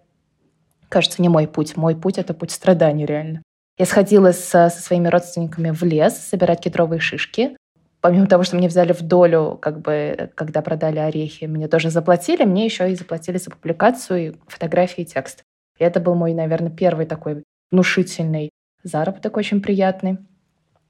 кажется, 0.89 1.21
не 1.23 1.29
мой 1.29 1.47
путь. 1.47 1.77
Мой 1.77 1.97
путь— 1.97 2.19
это 2.19 2.35
путь 2.35 2.51
страданий 2.51 3.07
реально. 3.07 3.43
Я 3.79 3.85
сходила 3.85 4.33
со, 4.33 4.71
со 4.71 4.81
своими 4.83 5.09
родственниками 5.09 5.71
в 5.71 5.83
лес 5.83 6.17
собирать 6.17 6.61
кедровые 6.61 7.01
шишки. 7.01 7.57
Помимо 8.01 8.27
того, 8.27 8.43
что 8.45 8.57
мне 8.57 8.69
взяли 8.69 8.93
в 8.93 9.03
долю, 9.03 9.59
как 9.61 9.81
бы, 9.81 10.31
когда 10.35 10.63
продали 10.63 10.99
орехи, 10.99 11.45
мне 11.47 11.69
тоже 11.69 11.91
заплатили, 11.91 12.45
мне 12.45 12.65
еще 12.65 12.91
и 12.91 12.95
заплатили 12.95 13.37
за 13.37 13.51
публикацию, 13.51 14.39
фотографии 14.47 15.03
и 15.03 15.07
текст. 15.07 15.43
И 15.79 15.85
это 15.85 16.01
был 16.01 16.15
мой, 16.15 16.33
наверное, 16.33 16.71
первый 16.71 17.07
такой 17.07 17.43
внушительный 17.71 18.51
заработок, 18.83 19.37
очень 19.37 19.61
приятный. 19.61 20.19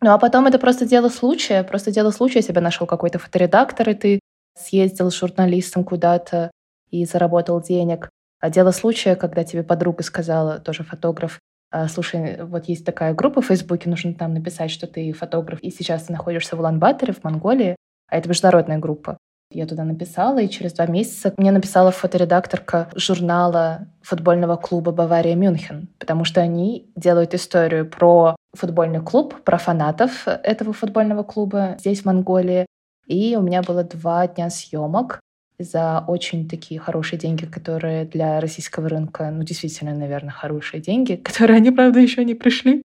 Ну 0.02 0.10
а 0.10 0.18
потом 0.18 0.46
это 0.46 0.58
просто 0.58 0.86
дело 0.86 1.08
случая, 1.08 1.62
просто 1.64 1.90
дело 1.90 2.10
случая. 2.10 2.42
Себя 2.42 2.60
нашел 2.60 2.86
какой-то 2.86 3.18
фоторедактор, 3.18 3.90
и 3.90 3.94
ты 3.94 4.20
съездил 4.58 5.10
с 5.10 5.18
журналистом 5.18 5.84
куда-то 5.84 6.50
и 6.90 7.04
заработал 7.04 7.60
денег. 7.60 8.10
А 8.40 8.50
дело 8.50 8.70
случая, 8.70 9.16
когда 9.16 9.44
тебе 9.44 9.62
подруга 9.62 10.02
сказала, 10.02 10.58
тоже 10.58 10.84
фотограф, 10.84 11.40
«А, 11.70 11.88
слушай, 11.88 12.42
вот 12.42 12.66
есть 12.66 12.84
такая 12.84 13.12
группа 13.12 13.40
в 13.40 13.46
Фейсбуке, 13.46 13.90
нужно 13.90 14.14
там 14.14 14.34
написать, 14.34 14.70
что 14.70 14.86
ты 14.86 15.12
фотограф, 15.12 15.60
и 15.60 15.70
сейчас 15.70 16.04
ты 16.04 16.12
находишься 16.12 16.56
в 16.56 16.60
Улан-Баторе, 16.60 17.12
в 17.12 17.24
Монголии, 17.24 17.76
а 18.08 18.16
это 18.16 18.28
международная 18.28 18.78
группа. 18.78 19.18
Я 19.50 19.66
туда 19.66 19.84
написала, 19.84 20.40
и 20.40 20.48
через 20.48 20.72
два 20.72 20.86
месяца 20.86 21.32
мне 21.36 21.52
написала 21.52 21.92
фоторедакторка 21.92 22.90
журнала 22.96 23.86
футбольного 24.02 24.56
клуба 24.56 24.90
«Бавария 24.90 25.36
Мюнхен», 25.36 25.88
потому 25.98 26.24
что 26.24 26.40
они 26.40 26.90
делают 26.96 27.32
историю 27.32 27.88
про 27.88 28.34
футбольный 28.54 29.00
клуб, 29.00 29.34
про 29.44 29.58
фанатов 29.58 30.26
этого 30.26 30.72
футбольного 30.72 31.22
клуба 31.22 31.76
здесь, 31.78 32.00
в 32.00 32.04
Монголии. 32.06 32.66
И 33.06 33.36
у 33.36 33.42
меня 33.42 33.62
было 33.62 33.84
два 33.84 34.26
дня 34.26 34.50
съемок 34.50 35.20
за 35.58 36.04
очень 36.06 36.48
такие 36.48 36.80
хорошие 36.80 37.18
деньги, 37.18 37.46
которые 37.46 38.04
для 38.04 38.40
российского 38.40 38.88
рынка, 38.88 39.30
ну, 39.30 39.42
действительно, 39.42 39.94
наверное, 39.94 40.32
хорошие 40.32 40.80
деньги, 40.80 41.14
которые 41.24 41.58
они, 41.58 41.70
правда, 41.70 42.00
еще 42.00 42.24
не 42.24 42.34
пришли. 42.34 42.82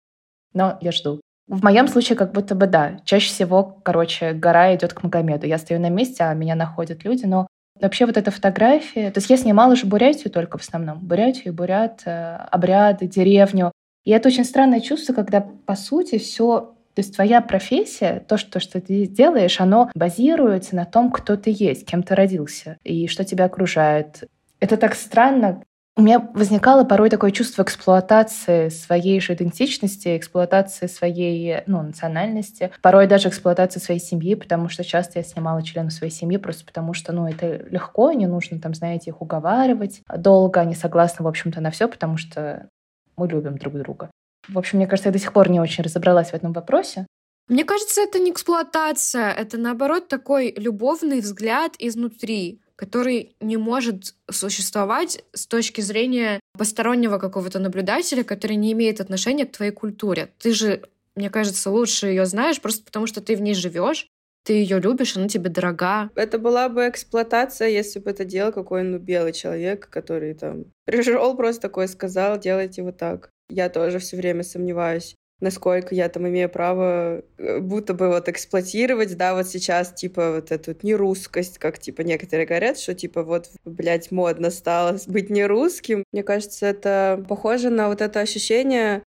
Но 0.52 0.78
я 0.80 0.92
жду. 0.92 1.20
В 1.46 1.62
моем 1.62 1.88
случае 1.88 2.16
как 2.16 2.32
будто 2.32 2.54
бы 2.54 2.66
да. 2.66 2.98
Чаще 3.04 3.28
всего, 3.28 3.78
короче, 3.82 4.32
гора 4.32 4.74
идет 4.74 4.94
к 4.94 5.02
Магомеду. 5.02 5.46
Я 5.46 5.58
стою 5.58 5.80
на 5.80 5.90
месте, 5.90 6.24
а 6.24 6.34
меня 6.34 6.54
находят 6.54 7.04
люди. 7.04 7.26
Но 7.26 7.46
вообще 7.80 8.06
вот 8.06 8.16
эта 8.16 8.30
фотография... 8.30 9.10
То 9.10 9.18
есть 9.18 9.30
я 9.30 9.36
снимала 9.36 9.76
же 9.76 9.86
Бурятию 9.86 10.30
только 10.30 10.58
в 10.58 10.62
основном. 10.62 11.00
Бурятию, 11.00 11.52
Бурят, 11.52 12.02
э, 12.06 12.36
обряды, 12.50 13.06
деревню. 13.06 13.72
И 14.04 14.10
это 14.10 14.28
очень 14.28 14.44
странное 14.44 14.80
чувство, 14.80 15.12
когда, 15.12 15.40
по 15.40 15.76
сути, 15.76 16.18
все 16.18 16.74
то 16.94 17.00
есть 17.00 17.14
твоя 17.16 17.40
профессия, 17.40 18.24
то, 18.28 18.36
что, 18.36 18.60
что 18.60 18.80
ты 18.80 19.06
делаешь, 19.06 19.60
оно 19.60 19.90
базируется 19.96 20.76
на 20.76 20.84
том, 20.84 21.10
кто 21.10 21.36
ты 21.36 21.52
есть, 21.52 21.84
кем 21.86 22.04
ты 22.04 22.14
родился 22.14 22.78
и 22.84 23.08
что 23.08 23.24
тебя 23.24 23.46
окружает. 23.46 24.28
Это 24.60 24.76
так 24.76 24.94
странно. 24.94 25.62
У 25.96 26.02
меня 26.02 26.18
возникало 26.34 26.82
порой 26.82 27.08
такое 27.08 27.30
чувство 27.30 27.62
эксплуатации 27.62 28.68
своей 28.68 29.20
же 29.20 29.34
идентичности, 29.34 30.16
эксплуатации 30.16 30.88
своей 30.88 31.62
ну, 31.66 31.82
национальности, 31.82 32.72
порой 32.82 33.06
даже 33.06 33.28
эксплуатации 33.28 33.78
своей 33.78 34.00
семьи, 34.00 34.34
потому 34.34 34.68
что 34.68 34.82
часто 34.82 35.20
я 35.20 35.24
снимала 35.24 35.62
членов 35.62 35.92
своей 35.92 36.12
семьи 36.12 36.36
просто 36.36 36.64
потому, 36.64 36.94
что 36.94 37.12
ну, 37.12 37.28
это 37.28 37.58
легко, 37.70 38.10
не 38.10 38.26
нужно 38.26 38.60
там, 38.60 38.74
знаете, 38.74 39.10
их 39.10 39.22
уговаривать 39.22 40.02
долго, 40.16 40.60
они 40.60 40.74
согласны, 40.74 41.24
в 41.24 41.28
общем-то, 41.28 41.60
на 41.60 41.70
все, 41.70 41.86
потому 41.86 42.16
что 42.16 42.68
мы 43.16 43.28
любим 43.28 43.56
друг 43.56 43.74
друга. 43.74 44.10
В 44.48 44.58
общем, 44.58 44.78
мне 44.78 44.88
кажется, 44.88 45.10
я 45.10 45.12
до 45.12 45.20
сих 45.20 45.32
пор 45.32 45.48
не 45.48 45.60
очень 45.60 45.84
разобралась 45.84 46.30
в 46.30 46.34
этом 46.34 46.52
вопросе. 46.52 47.06
Мне 47.46 47.64
кажется, 47.64 48.00
это 48.00 48.18
не 48.18 48.32
эксплуатация, 48.32 49.30
это 49.30 49.58
наоборот 49.58 50.08
такой 50.08 50.52
любовный 50.56 51.20
взгляд 51.20 51.74
изнутри, 51.78 52.62
который 52.76 53.36
не 53.40 53.56
может 53.56 54.14
существовать 54.30 55.24
с 55.32 55.46
точки 55.46 55.80
зрения 55.80 56.40
постороннего 56.56 57.18
какого-то 57.18 57.58
наблюдателя, 57.58 58.24
который 58.24 58.56
не 58.56 58.72
имеет 58.72 59.00
отношения 59.00 59.46
к 59.46 59.52
твоей 59.52 59.72
культуре. 59.72 60.32
Ты 60.38 60.52
же, 60.52 60.82
мне 61.14 61.30
кажется, 61.30 61.70
лучше 61.70 62.08
ее 62.08 62.26
знаешь 62.26 62.60
просто 62.60 62.84
потому, 62.84 63.06
что 63.06 63.20
ты 63.20 63.36
в 63.36 63.40
ней 63.40 63.54
живешь, 63.54 64.08
ты 64.44 64.54
ее 64.54 64.78
любишь, 64.78 65.16
она 65.16 65.28
тебе 65.28 65.48
дорога. 65.48 66.10
Это 66.14 66.38
была 66.38 66.68
бы 66.68 66.88
эксплуатация, 66.88 67.68
если 67.68 67.98
бы 67.98 68.10
это 68.10 68.24
делал 68.24 68.52
какой-нибудь 68.52 69.00
белый 69.00 69.32
человек, 69.32 69.88
который 69.88 70.34
там 70.34 70.66
пришел 70.84 71.34
просто 71.36 71.62
такой 71.62 71.88
сказал, 71.88 72.38
делайте 72.38 72.82
вот 72.82 72.98
так. 72.98 73.30
Я 73.48 73.68
тоже 73.68 73.98
все 73.98 74.16
время 74.16 74.42
сомневаюсь, 74.42 75.14
насколько 75.40 75.94
я 75.94 76.08
там 76.08 76.28
имею 76.28 76.48
право 76.48 77.22
э, 77.38 77.58
будто 77.60 77.94
бы 77.94 78.08
вот 78.08 78.28
эксплуатировать, 78.28 79.16
да, 79.16 79.34
вот 79.34 79.48
сейчас, 79.48 79.92
типа, 79.92 80.32
вот 80.32 80.52
эту 80.52 80.76
нерусскость, 80.82 81.58
как, 81.58 81.78
типа, 81.78 82.02
некоторые 82.02 82.46
говорят, 82.46 82.78
что, 82.78 82.94
типа, 82.94 83.22
вот, 83.22 83.50
блядь, 83.64 84.10
модно 84.10 84.50
стало 84.50 84.98
быть 85.06 85.30
нерусским. 85.30 86.04
Мне 86.12 86.22
кажется, 86.22 86.66
это 86.66 87.24
похоже 87.28 87.70
на 87.70 87.88
вот 87.88 88.00
это 88.00 88.20
ощущение, 88.20 89.02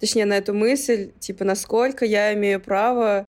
точнее, 0.00 0.24
на 0.24 0.38
эту 0.38 0.54
мысль, 0.54 1.12
типа, 1.18 1.44
насколько 1.44 2.04
я 2.04 2.32
имею 2.34 2.60
право 2.60 3.26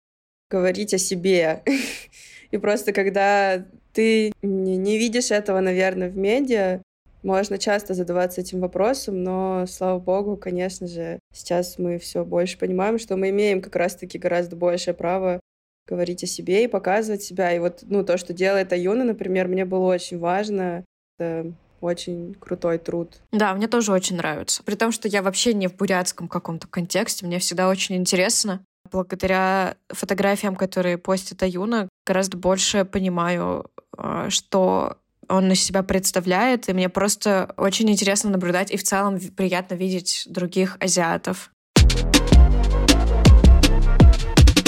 говорить 0.50 0.94
о 0.94 0.98
себе. 0.98 1.64
И 2.52 2.58
просто 2.58 2.92
когда 2.92 3.66
ты 3.94 4.34
не 4.42 4.98
видишь 4.98 5.32
этого, 5.32 5.60
наверное, 5.62 6.10
в 6.10 6.18
медиа, 6.18 6.82
можно 7.24 7.58
часто 7.58 7.94
задаваться 7.94 8.42
этим 8.42 8.60
вопросом, 8.60 9.24
но, 9.24 9.66
слава 9.68 10.00
богу, 10.00 10.38
конечно 10.38 10.88
же, 10.88 11.20
сейчас 11.34 11.78
мы 11.78 12.00
все 12.00 12.26
больше 12.26 12.58
понимаем, 12.58 12.98
что 12.98 13.16
мы 13.16 13.30
имеем 13.30 13.62
как 13.62 13.76
раз-таки 13.76 14.18
гораздо 14.18 14.56
большее 14.56 14.94
право 14.94 15.40
говорить 15.88 16.24
о 16.24 16.28
себе 16.28 16.64
и 16.64 16.68
показывать 16.68 17.24
себя. 17.24 17.54
И 17.54 17.60
вот 17.60 17.80
ну, 17.84 18.04
то, 18.04 18.18
что 18.18 18.34
делает 18.34 18.72
Аюна, 18.74 19.04
например, 19.04 19.48
мне 19.48 19.66
было 19.66 19.94
очень 19.94 20.20
важно. 20.20 20.86
Это 21.20 21.54
очень 21.82 22.36
крутой 22.40 22.78
труд. 22.78 23.22
Да, 23.32 23.54
мне 23.54 23.68
тоже 23.68 23.92
очень 23.92 24.16
нравится. 24.16 24.64
При 24.64 24.76
том, 24.76 24.92
что 24.92 25.08
я 25.08 25.22
вообще 25.22 25.54
не 25.54 25.68
в 25.68 25.76
бурятском 25.76 26.28
каком-то 26.28 26.68
контексте, 26.68 27.26
мне 27.26 27.40
всегда 27.40 27.70
очень 27.70 27.96
интересно. 27.96 28.64
Благодаря 28.92 29.76
фотографиям, 29.90 30.56
которые 30.56 30.98
постит 30.98 31.42
Аюна, 31.44 31.90
гораздо 32.06 32.38
больше 32.38 32.86
понимаю, 32.86 33.70
а, 33.98 34.30
что 34.30 34.98
он 35.32 35.48
на 35.48 35.56
себя 35.56 35.82
представляет, 35.82 36.70
и 36.70 36.74
мне 36.74 36.90
просто 36.90 37.54
очень 37.58 37.90
интересно 37.90 38.30
наблюдать, 38.30 38.72
и 38.72 38.78
в 38.78 38.84
целом 38.84 39.20
приятно 39.36 39.76
видеть 39.76 40.24
других 40.28 40.78
азиатов. 40.80 41.52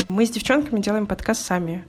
Мы 0.10 0.26
с 0.26 0.30
девчонками 0.30 0.80
делаем 0.80 1.08
подкаст 1.08 1.46
сами. 1.46 1.86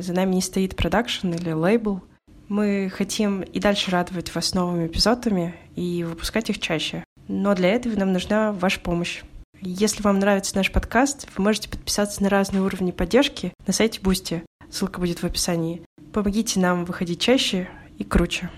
За 0.00 0.12
нами 0.12 0.34
не 0.34 0.42
стоит 0.42 0.76
продакшн 0.76 1.32
или 1.32 1.52
лейбл. 1.52 2.02
Мы 2.48 2.90
хотим 2.94 3.42
и 3.42 3.60
дальше 3.60 3.90
радовать 3.90 4.34
вас 4.34 4.52
новыми 4.54 4.86
эпизодами 4.86 5.54
и 5.76 6.04
выпускать 6.04 6.50
их 6.50 6.60
чаще. 6.60 7.04
Но 7.28 7.54
для 7.54 7.68
этого 7.70 7.94
нам 7.94 8.12
нужна 8.12 8.52
ваша 8.52 8.80
помощь. 8.80 9.22
Если 9.60 10.02
вам 10.02 10.18
нравится 10.18 10.56
наш 10.56 10.72
подкаст, 10.72 11.28
вы 11.36 11.44
можете 11.44 11.68
подписаться 11.68 12.22
на 12.22 12.28
разные 12.28 12.62
уровни 12.62 12.90
поддержки 12.90 13.52
на 13.66 13.72
сайте 13.72 14.00
Boosty. 14.00 14.42
Ссылка 14.70 15.00
будет 15.00 15.22
в 15.22 15.24
описании. 15.24 15.82
Помогите 16.12 16.58
нам 16.58 16.84
выходить 16.84 17.20
чаще, 17.20 17.68
и 17.98 18.04
круче. 18.04 18.48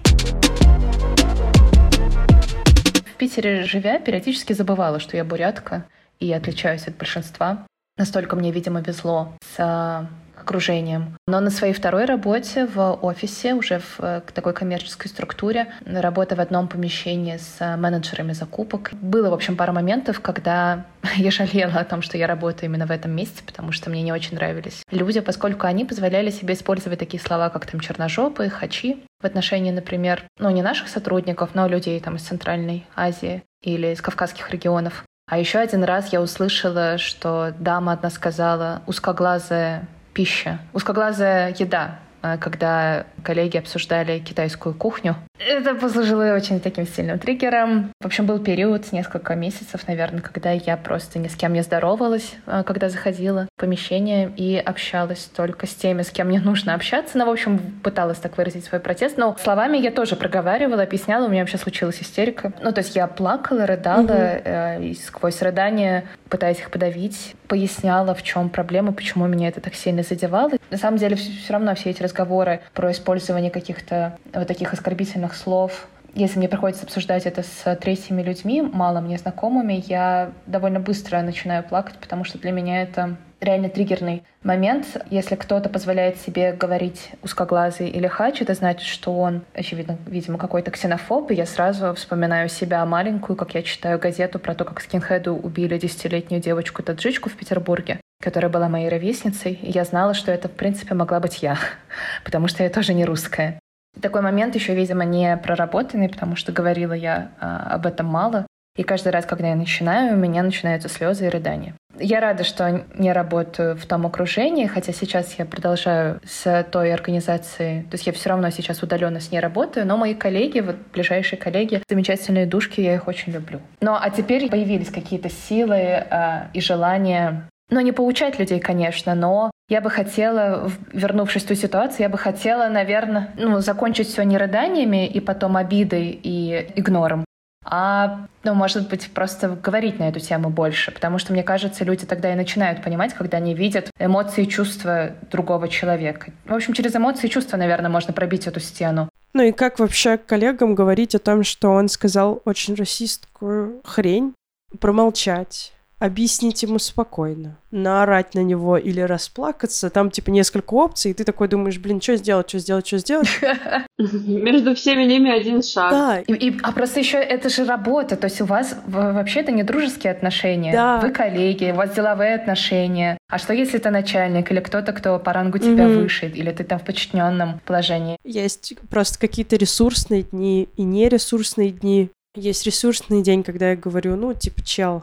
В 3.07 3.15
Питере 3.17 3.65
живя, 3.65 3.99
периодически 3.99 4.53
забывала, 4.53 5.01
что 5.01 5.17
я 5.17 5.25
бурятка 5.25 5.87
и 6.21 6.33
отличаюсь 6.33 6.87
от 6.87 6.97
большинства. 6.97 7.67
Настолько 7.99 8.37
мне, 8.37 8.53
видимо, 8.53 8.81
везло 8.81 9.35
с 9.57 10.09
окружением. 10.41 11.17
Но 11.27 11.41
на 11.41 11.51
своей 11.51 11.73
второй 11.73 12.07
работе 12.07 12.67
в 12.67 12.99
офисе, 13.03 13.55
уже 13.55 13.79
в 13.79 14.01
э, 14.01 14.23
такой 14.35 14.55
коммерческой 14.55 15.09
структуре, 15.09 15.73
работа 15.85 16.35
в 16.35 16.41
одном 16.41 16.67
помещении 16.67 17.37
с 17.37 17.77
менеджерами 17.77 18.33
закупок, 18.33 18.93
было, 19.01 19.31
в 19.31 19.35
общем, 19.35 19.57
пара 19.57 19.73
моментов, 19.73 20.21
когда 20.21 20.87
я 21.17 21.31
жалела 21.31 21.81
о 21.81 21.85
том, 21.85 22.03
что 22.03 22.17
я 22.19 22.27
работаю 22.27 22.71
именно 22.71 22.87
в 22.87 22.91
этом 22.91 23.11
месте, 23.13 23.43
потому 23.45 23.73
что 23.73 23.91
мне 23.91 24.03
не 24.03 24.13
очень 24.13 24.37
нравились 24.37 24.83
люди, 24.91 25.21
поскольку 25.21 25.67
они 25.67 25.85
позволяли 25.85 26.31
себе 26.31 26.55
использовать 26.55 26.99
такие 26.99 27.23
слова, 27.23 27.51
как 27.51 27.67
там 27.67 27.81
черножопые, 27.81 28.51
хачи, 28.51 29.05
в 29.21 29.27
отношении, 29.27 29.71
например, 29.71 30.25
ну, 30.39 30.51
не 30.51 30.63
наших 30.63 30.89
сотрудников, 30.89 31.51
но 31.55 31.67
людей 31.67 32.01
там 32.01 32.17
из 32.17 32.23
Центральной 32.23 32.87
Азии 32.97 33.43
или 33.63 33.89
из 33.89 34.01
кавказских 34.01 34.51
регионов. 34.51 35.05
А 35.29 35.39
еще 35.39 35.59
один 35.59 35.85
раз 35.85 36.13
я 36.13 36.21
услышала, 36.21 36.99
что 36.99 37.55
дама 37.59 37.93
одна 37.93 38.11
сказала 38.11 38.83
«узкоглазая 38.87 39.87
пища, 40.13 40.59
узкоглазая 40.73 41.55
еда, 41.57 42.01
когда 42.21 43.07
коллеги 43.23 43.57
обсуждали 43.57 44.19
китайскую 44.19 44.75
кухню. 44.75 45.17
Это 45.39 45.75
послужило 45.75 46.35
очень 46.35 46.61
таким 46.61 46.87
сильным 46.87 47.19
триггером. 47.19 47.93
В 48.01 48.07
общем, 48.07 48.27
был 48.27 48.39
период, 48.39 48.93
несколько 48.93 49.35
месяцев, 49.35 49.87
наверное, 49.89 50.21
когда 50.21 50.51
я 50.51 50.77
просто 50.77 51.19
ни 51.19 51.29
с 51.29 51.35
кем 51.35 51.55
не 51.55 51.63
здоровалась, 51.63 52.35
а, 52.47 52.63
когда 52.63 52.91
заходила 52.91 53.49
в 53.57 53.61
помещение 53.61 54.31
и 54.37 54.57
общалась 54.59 55.31
только 55.35 55.67
с 55.67 55.75
теми, 55.75 56.03
с 56.03 56.11
кем 56.11 56.29
мне 56.29 56.41
нужно 56.41 56.75
общаться. 56.75 57.17
Ну, 57.17 57.27
в 57.27 57.31
общем, 57.31 57.59
пыталась 57.83 58.19
так 58.19 58.37
выразить 58.37 58.65
свой 58.65 58.81
протест. 58.81 59.17
Но 59.17 59.37
словами 59.43 59.79
я 59.79 59.91
тоже 59.91 60.17
проговаривала, 60.17 60.83
объясняла, 60.83 61.27
у 61.27 61.31
меня 61.31 61.41
вообще 61.41 61.59
случилась 61.59 62.01
истерика. 62.03 62.53
Ну, 62.63 62.73
то 62.73 62.81
есть 62.81 62.95
я 62.95 63.07
плакала, 63.07 63.67
рыдала, 63.67 64.03
угу. 64.03 64.13
э, 64.13 64.85
и 64.85 64.95
сквозь 64.95 65.41
рыдания, 65.41 66.05
пытаясь 66.29 66.59
их 66.59 66.71
подавить, 66.71 67.35
поясняла, 67.49 68.15
в 68.15 68.23
чем 68.23 68.51
проблема, 68.51 68.93
почему 68.93 69.27
меня 69.27 69.49
это 69.49 69.61
так 69.61 69.75
сильно 69.75 70.03
задевало. 70.03 70.53
На 70.71 70.77
самом 70.77 70.99
деле, 70.99 71.17
все 71.17 71.53
равно 71.53 71.75
все 71.75 71.91
эти 71.91 72.03
разговоры 72.11 72.61
про 72.75 72.91
использование 72.91 73.51
каких-то 73.51 74.19
вот 74.33 74.49
таких 74.49 74.73
оскорбительных 74.73 75.35
слов 75.35 75.89
если 76.13 76.39
мне 76.39 76.49
приходится 76.49 76.85
обсуждать 76.85 77.25
это 77.25 77.45
с 77.45 77.77
третьими 77.77 78.21
людьми, 78.21 78.63
мало 78.63 79.01
мне 79.01 79.17
знакомыми, 79.17 79.85
я 79.87 80.33
довольно 80.47 80.81
быстро 80.81 81.21
начинаю 81.23 81.63
плакать, 81.63 81.95
потому 82.01 82.25
что 82.25 82.37
для 82.37 82.51
меня 82.51 82.83
это 82.83 83.17
реально 83.41 83.69
триггерный 83.69 84.25
момент. 84.43 84.87
Если 85.09 85.37
кто-то 85.37 85.69
позволяет 85.69 86.19
себе 86.19 86.53
говорить 86.53 87.13
узкоглазый 87.23 87.89
или 87.89 88.09
хач, 88.09 88.43
это 88.43 88.55
значит, 88.55 88.89
что 88.89 89.17
он, 89.17 89.43
очевидно, 89.55 89.99
видимо, 90.07 90.37
какой-то 90.37 90.73
ксенофоб, 90.73 91.31
и 91.31 91.35
я 91.35 91.47
сразу 91.47 91.95
вспоминаю 91.95 92.49
себя 92.49 92.85
маленькую, 92.85 93.37
как 93.37 93.55
я 93.55 93.63
читаю 93.63 94.01
газету 94.01 94.41
про 94.41 94.55
то, 94.55 94.65
как 94.65 94.81
скинхеду 94.81 95.35
убили 95.35 95.79
десятилетнюю 95.79 96.43
девочку-таджичку 96.43 97.31
в 97.31 97.35
Петербурге 97.35 98.01
которая 98.21 98.51
была 98.51 98.69
моей 98.69 98.89
ровесницей, 98.89 99.55
и 99.55 99.71
я 99.71 99.85
знала, 99.85 100.15
что 100.15 100.31
это, 100.31 100.49
в 100.49 100.53
принципе, 100.53 100.95
могла 100.95 101.21
быть 101.21 101.43
я, 101.43 101.59
потому 102.25 102.49
что 102.49 102.63
я 102.63 102.71
тоже 102.71 102.95
не 102.95 103.05
русская. 103.05 103.59
Такой 104.01 104.21
момент 104.21 104.55
еще, 104.55 104.75
видимо, 104.75 105.05
не 105.05 105.37
проработанный, 105.37 106.09
потому 106.09 106.37
что 106.37 106.53
говорила 106.53 106.93
я 106.93 107.33
а, 107.41 107.75
об 107.75 107.87
этом 107.87 108.07
мало. 108.07 108.47
И 108.77 108.85
каждый 108.85 109.09
раз, 109.09 109.27
когда 109.27 109.49
я 109.49 109.57
начинаю, 109.57 110.15
у 110.15 110.17
меня 110.17 110.43
начинаются 110.43 110.89
слезы 110.89 111.27
и 111.27 111.29
рыдания. 111.29 111.75
Я 111.99 112.21
рада, 112.21 112.45
что 112.45 112.85
не 112.95 113.13
работаю 113.13 113.77
в 113.77 113.85
том 113.85 114.07
окружении, 114.07 114.67
хотя 114.67 114.93
сейчас 114.93 115.35
я 115.39 115.45
продолжаю 115.45 116.21
с 116.25 116.67
той 116.71 116.95
организацией, 116.95 117.83
то 117.83 117.97
есть 117.97 118.07
я 118.07 118.13
все 118.13 118.31
равно 118.31 118.49
сейчас 118.51 118.83
удаленно 118.83 119.21
с 119.21 119.33
ней 119.33 119.41
работаю, 119.41 119.87
но 119.87 119.97
мои 119.97 120.15
коллеги, 120.15 120.61
вот 120.61 120.77
ближайшие 120.95 121.39
коллеги, 121.39 121.83
замечательные 121.91 122.47
душки, 122.47 122.81
я 122.81 122.95
их 122.95 123.09
очень 123.09 123.33
люблю. 123.33 123.61
Ну 123.81 123.97
а 124.01 124.09
теперь 124.09 124.49
появились 124.49 124.89
какие-то 124.89 125.29
силы 125.29 125.77
э, 125.77 126.47
и 126.55 126.61
желания 126.61 127.50
ну, 127.71 127.81
не 127.81 127.93
поучать 127.93 128.39
людей, 128.39 128.61
конечно, 128.61 129.15
но 129.15 129.51
я 129.69 129.81
бы 129.81 129.91
хотела, 129.91 130.71
вернувшись 130.93 131.45
в 131.45 131.49
ту 131.49 131.55
ситуацию, 131.55 132.03
я 132.03 132.09
бы 132.09 132.19
хотела, 132.19 132.69
наверное, 132.69 133.31
ну, 133.37 133.61
закончить 133.61 134.09
все 134.09 134.23
не 134.23 134.37
рыданиями 134.37 135.07
и 135.07 135.21
потом 135.21 135.57
обидой 135.57 136.09
и 136.23 136.73
игнором, 136.75 137.25
а, 137.65 138.27
ну, 138.43 138.55
может 138.55 138.89
быть, 138.89 139.11
просто 139.13 139.51
говорить 139.51 139.99
на 139.99 140.09
эту 140.09 140.19
тему 140.19 140.49
больше, 140.49 140.93
потому 140.93 141.19
что, 141.19 141.33
мне 141.33 141.43
кажется, 141.43 141.85
люди 141.85 142.07
тогда 142.07 142.33
и 142.33 142.37
начинают 142.37 142.83
понимать, 142.83 143.13
когда 143.13 143.37
они 143.37 143.55
видят 143.55 143.91
эмоции 143.99 144.45
и 144.45 144.49
чувства 144.49 145.11
другого 145.31 145.69
человека. 145.69 146.33
В 146.47 146.55
общем, 146.55 146.73
через 146.73 146.97
эмоции 146.97 147.27
и 147.27 147.31
чувства, 147.31 147.59
наверное, 147.59 147.91
можно 147.91 148.15
пробить 148.15 148.47
эту 148.47 148.61
стену. 148.61 149.09
Ну 149.35 149.43
и 149.43 149.53
как 149.53 149.79
вообще 149.79 150.17
коллегам 150.17 150.75
говорить 150.75 151.15
о 151.15 151.19
том, 151.19 151.45
что 151.45 151.71
он 151.71 151.89
сказал 151.89 152.41
очень 152.45 152.75
расистскую 152.75 153.83
хрень, 153.85 154.35
промолчать, 154.81 155.73
объяснить 156.01 156.63
ему 156.65 156.79
спокойно, 156.81 157.57
наорать 157.71 158.35
на 158.35 158.41
него 158.41 158.77
или 158.79 159.01
расплакаться. 159.01 159.91
Там, 159.91 160.11
типа, 160.11 160.31
несколько 160.31 160.75
опций, 160.75 161.13
и 161.13 161.15
ты 161.15 161.25
такой 161.25 161.47
думаешь, 161.47 161.79
блин, 161.79 162.01
что 162.01 162.17
сделать, 162.17 162.49
что 162.49 162.59
сделать, 162.59 162.87
что 162.87 162.99
сделать. 162.99 163.29
Между 163.99 164.75
всеми 164.75 165.05
ними 165.05 165.31
один 165.31 165.63
шаг. 165.63 165.91
Да, 165.93 166.19
И, 166.21 166.33
и- 166.51 166.59
а 166.63 166.73
просто 166.73 167.01
еще 167.01 167.19
это 167.19 167.49
же 167.51 167.65
работа, 167.65 168.17
то 168.17 168.25
есть 168.25 168.41
у 168.41 168.47
вас 168.47 168.75
вообще 168.87 169.41
это 169.41 169.53
не 169.53 169.63
дружеские 169.63 170.13
отношения, 170.13 170.73
Да. 170.73 171.01
вы 171.01 171.11
коллеги, 171.11 171.71
у 171.71 171.75
вас 171.77 171.95
деловые 171.95 172.35
отношения. 172.35 173.19
А 173.29 173.39
что 173.39 173.53
если 173.53 173.79
это 173.79 173.91
начальник 173.91 174.51
или 174.51 174.61
кто-то, 174.61 174.93
кто 174.93 175.19
по 175.19 175.33
рангу 175.33 175.59
тебя 175.59 175.87
Мгм. 175.87 176.01
выше, 176.03 176.27
или 176.29 176.51
ты 176.51 176.65
там 176.65 176.79
в 176.79 176.85
подчиненном 176.85 177.61
положении? 177.67 178.17
есть 178.25 178.75
просто 178.89 179.19
какие-то 179.19 179.57
ресурсные 179.57 180.23
дни 180.23 180.69
и 180.77 180.83
нересурсные 180.83 181.71
дни. 181.71 182.11
Есть 182.35 182.65
ресурсный 182.65 183.23
день, 183.23 183.43
когда 183.43 183.71
я 183.71 183.77
говорю, 183.77 184.15
ну, 184.17 184.33
типа, 184.35 184.63
чел, 184.65 185.03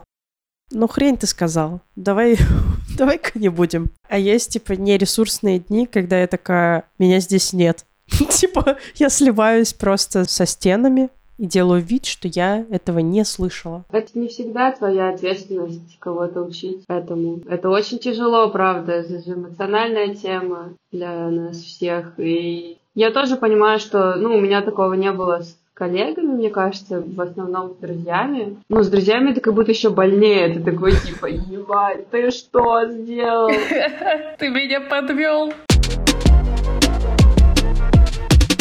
ну 0.70 0.88
хрень 0.88 1.16
ты 1.16 1.26
сказал, 1.26 1.80
давай, 1.96 2.36
давай-ка 2.96 3.38
не 3.38 3.48
будем. 3.48 3.90
А 4.08 4.18
есть, 4.18 4.52
типа, 4.52 4.72
нересурсные 4.72 5.60
дни, 5.60 5.86
когда 5.86 6.20
я 6.20 6.26
такая, 6.26 6.84
меня 6.98 7.20
здесь 7.20 7.52
нет. 7.52 7.84
Типа, 8.30 8.78
я 8.94 9.10
сливаюсь 9.10 9.74
просто 9.74 10.24
со 10.24 10.46
стенами 10.46 11.10
и 11.36 11.46
делаю 11.46 11.82
вид, 11.82 12.06
что 12.06 12.26
я 12.26 12.64
этого 12.70 12.98
не 12.98 13.24
слышала. 13.24 13.84
Это 13.92 14.18
не 14.18 14.28
всегда 14.28 14.72
твоя 14.72 15.10
ответственность 15.10 15.98
кого-то 16.00 16.42
учить 16.42 16.84
этому. 16.88 17.40
Это 17.48 17.68
очень 17.68 17.98
тяжело, 17.98 18.48
правда. 18.50 18.92
Это 18.92 19.22
же 19.22 19.34
эмоциональная 19.34 20.14
тема 20.14 20.74
для 20.90 21.30
нас 21.30 21.58
всех. 21.58 22.14
И 22.18 22.78
я 22.94 23.12
тоже 23.12 23.36
понимаю, 23.36 23.78
что, 23.78 24.16
ну, 24.16 24.36
у 24.36 24.40
меня 24.40 24.62
такого 24.62 24.94
не 24.94 25.12
было 25.12 25.42
с 25.42 25.56
коллегами, 25.78 26.26
мне 26.26 26.50
кажется, 26.50 27.00
в 27.00 27.20
основном 27.20 27.70
с 27.70 27.76
друзьями. 27.76 28.56
Ну, 28.68 28.82
с 28.82 28.88
друзьями 28.88 29.30
это 29.30 29.40
как 29.40 29.54
будто 29.54 29.70
еще 29.70 29.90
больнее. 29.90 30.54
Ты 30.54 30.72
такой, 30.72 30.90
типа, 30.90 31.26
ебать, 31.26 32.10
ты 32.10 32.32
что 32.32 32.84
сделал? 32.90 33.48
Ты 34.38 34.48
меня 34.48 34.80
подвел. 34.80 35.52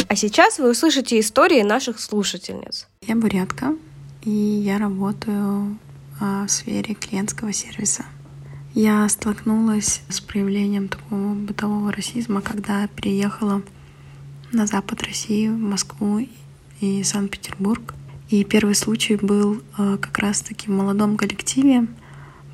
А 0.10 0.16
сейчас 0.16 0.60
вы 0.60 0.70
услышите 0.70 1.20
истории 1.20 1.64
наших 1.64 2.00
слушательниц. 2.00 2.88
Я 3.02 3.16
бурятка, 3.16 3.76
и 4.22 4.30
я 4.30 4.78
работаю 4.78 5.78
а, 6.22 6.46
в 6.46 6.52
сфере 6.52 6.94
клиентского 6.94 7.52
сервиса. 7.52 8.06
Я 8.76 9.10
столкнулась 9.10 10.02
с 10.10 10.22
проявлением 10.22 10.88
такого 10.88 11.34
бытового 11.34 11.92
расизма, 11.92 12.42
когда 12.42 12.88
переехала 12.88 13.64
на 14.52 14.68
запад 14.68 15.02
России, 15.02 15.48
в 15.48 15.58
Москву 15.58 16.20
и 16.82 17.04
Санкт-Петербург. 17.04 17.94
И 18.30 18.44
первый 18.44 18.76
случай 18.76 19.16
был 19.16 19.62
а, 19.78 19.98
как 19.98 20.18
раз-таки 20.20 20.68
в 20.68 20.72
молодом 20.72 21.18
коллективе, 21.18 21.88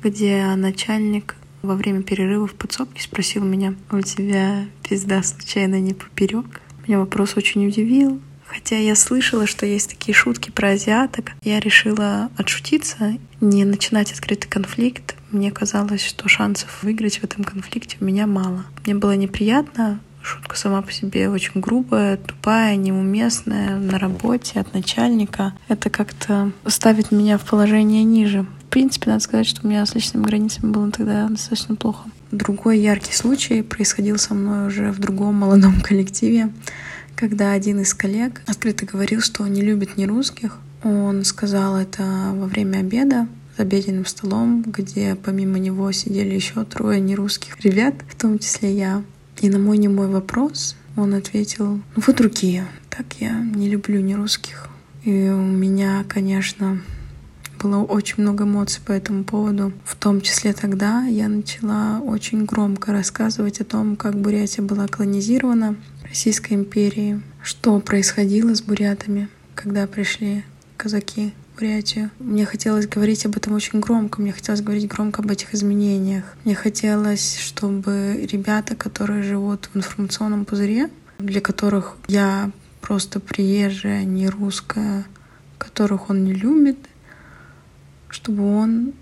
где 0.02 0.54
начальник 0.54 1.36
во 1.62 1.74
время 1.74 2.02
перерыва 2.02 2.46
в 2.46 2.54
подсобке 2.54 3.02
спросил 3.02 3.42
меня, 3.44 3.74
у 3.90 4.00
тебя 4.00 4.66
пизда 4.88 5.22
случайно 5.22 5.80
не 5.80 5.94
поперек? 5.94 6.60
Меня 6.86 7.00
вопрос 7.00 7.36
очень 7.36 7.66
удивил. 7.66 8.20
Хотя 8.46 8.76
я 8.76 8.94
слышала, 8.94 9.46
что 9.46 9.66
есть 9.66 9.90
такие 9.90 10.14
шутки 10.14 10.50
про 10.50 10.70
азиаток, 10.70 11.32
я 11.42 11.58
решила 11.58 12.30
отшутиться, 12.36 13.16
не 13.40 13.64
начинать 13.64 14.12
открытый 14.12 14.48
конфликт. 14.48 15.16
Мне 15.32 15.50
казалось, 15.50 16.04
что 16.04 16.28
шансов 16.28 16.82
выиграть 16.82 17.18
в 17.18 17.24
этом 17.24 17.42
конфликте 17.42 17.96
у 18.00 18.04
меня 18.04 18.26
мало. 18.26 18.64
Мне 18.84 18.94
было 18.94 19.16
неприятно, 19.16 19.98
шутка 20.24 20.56
сама 20.56 20.82
по 20.82 20.90
себе 20.90 21.28
очень 21.28 21.60
грубая, 21.60 22.16
тупая, 22.16 22.76
неуместная 22.76 23.76
на 23.76 23.98
работе 23.98 24.60
от 24.60 24.72
начальника. 24.72 25.52
Это 25.68 25.90
как-то 25.90 26.50
ставит 26.66 27.12
меня 27.12 27.38
в 27.38 27.42
положение 27.42 28.02
ниже. 28.04 28.46
В 28.60 28.70
принципе, 28.70 29.10
надо 29.10 29.22
сказать, 29.22 29.46
что 29.46 29.64
у 29.64 29.68
меня 29.68 29.84
с 29.84 29.94
личными 29.94 30.24
границами 30.24 30.72
было 30.72 30.90
тогда 30.90 31.28
достаточно 31.28 31.76
плохо. 31.76 32.08
Другой 32.32 32.80
яркий 32.80 33.12
случай 33.12 33.62
происходил 33.62 34.18
со 34.18 34.34
мной 34.34 34.66
уже 34.66 34.90
в 34.90 34.98
другом 34.98 35.36
молодом 35.36 35.80
коллективе, 35.82 36.50
когда 37.14 37.52
один 37.52 37.80
из 37.80 37.94
коллег 37.94 38.42
открыто 38.46 38.86
говорил, 38.86 39.20
что 39.20 39.42
он 39.42 39.52
не 39.52 39.62
любит 39.62 39.96
нерусских. 39.96 40.58
Он 40.82 41.24
сказал 41.24 41.76
это 41.76 42.02
во 42.32 42.46
время 42.46 42.78
обеда 42.78 43.28
за 43.56 43.62
обеденным 43.62 44.06
столом, 44.06 44.62
где 44.66 45.14
помимо 45.14 45.58
него 45.58 45.92
сидели 45.92 46.34
еще 46.34 46.64
трое 46.64 47.00
нерусских 47.00 47.60
ребят, 47.60 47.94
в 48.08 48.20
том 48.20 48.38
числе 48.38 48.74
я. 48.76 49.02
И 49.40 49.48
на 49.48 49.58
мой 49.58 49.78
немой 49.78 50.08
вопрос 50.08 50.76
он 50.96 51.14
ответил, 51.14 51.80
ну 51.96 52.02
вы 52.06 52.12
другие, 52.12 52.66
так 52.88 53.06
я 53.20 53.32
не 53.40 53.68
люблю 53.68 54.00
нерусских. 54.00 54.68
И 55.04 55.28
у 55.28 55.42
меня, 55.42 56.04
конечно, 56.08 56.80
было 57.60 57.82
очень 57.82 58.22
много 58.22 58.44
эмоций 58.44 58.80
по 58.84 58.92
этому 58.92 59.24
поводу. 59.24 59.72
В 59.84 59.96
том 59.96 60.20
числе 60.20 60.52
тогда 60.52 61.04
я 61.04 61.28
начала 61.28 62.00
очень 62.00 62.44
громко 62.44 62.92
рассказывать 62.92 63.60
о 63.60 63.64
том, 63.64 63.96
как 63.96 64.16
Бурятия 64.16 64.62
была 64.62 64.86
колонизирована 64.86 65.76
Российской 66.02 66.54
империей, 66.54 67.22
что 67.42 67.80
происходило 67.80 68.54
с 68.54 68.62
бурятами, 68.62 69.28
когда 69.54 69.86
пришли 69.86 70.44
казаки 70.76 71.32
Бурятию. 71.54 72.10
Мне 72.18 72.46
хотелось 72.46 72.88
говорить 72.88 73.24
об 73.26 73.36
этом 73.36 73.52
очень 73.52 73.78
громко, 73.78 74.20
мне 74.20 74.32
хотелось 74.32 74.60
говорить 74.60 74.88
громко 74.88 75.22
об 75.22 75.30
этих 75.30 75.54
изменениях. 75.54 76.24
Мне 76.44 76.56
хотелось, 76.56 77.38
чтобы 77.38 78.26
ребята, 78.30 78.74
которые 78.74 79.22
живут 79.22 79.68
в 79.72 79.76
информационном 79.76 80.46
пузыре, 80.46 80.90
для 81.18 81.40
которых 81.40 81.96
я 82.08 82.50
просто 82.80 83.20
приезжая, 83.20 84.04
не 84.04 84.28
русская, 84.28 85.04
которых 85.58 86.10
он 86.10 86.24
не 86.24 86.32
любит, 86.32 86.78
чтобы 88.08 88.44
он 88.56 88.92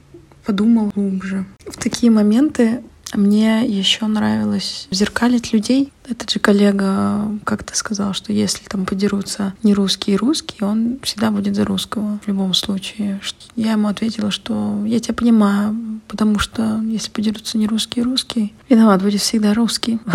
подумал 0.45 0.93
глубже. 0.95 1.47
В 1.67 1.79
такие 1.79 2.13
моменты 2.13 2.83
мне 3.15 3.67
еще 3.67 4.07
нравилось 4.07 4.89
зеркалить 4.91 5.53
людей. 5.53 5.93
Этот 6.09 6.31
же 6.31 6.41
коллега 6.41 7.29
как-то 7.45 7.77
сказал, 7.77 8.15
что 8.15 8.33
если 8.33 8.65
там 8.65 8.87
подерутся 8.87 9.55
не 9.63 9.75
русские 9.75 10.15
и 10.15 10.19
русские, 10.19 10.69
он 10.69 10.99
всегда 11.03 11.31
будет 11.31 11.55
за 11.55 11.65
русского 11.65 12.19
в 12.25 12.29
любом 12.29 12.55
случае. 12.55 13.21
Я 13.57 13.73
ему 13.73 13.89
ответила, 13.89 14.31
что 14.31 14.85
я 14.87 14.99
тебя 15.01 15.15
понимаю, 15.15 15.77
потому 16.09 16.39
что 16.39 16.81
если 16.83 17.11
подерутся 17.11 17.59
не 17.59 17.67
русские 17.67 18.05
и 18.05 18.07
русские, 18.07 18.51
виноват 18.69 19.03
будет 19.03 19.21
всегда 19.21 19.55
русский. 19.55 20.01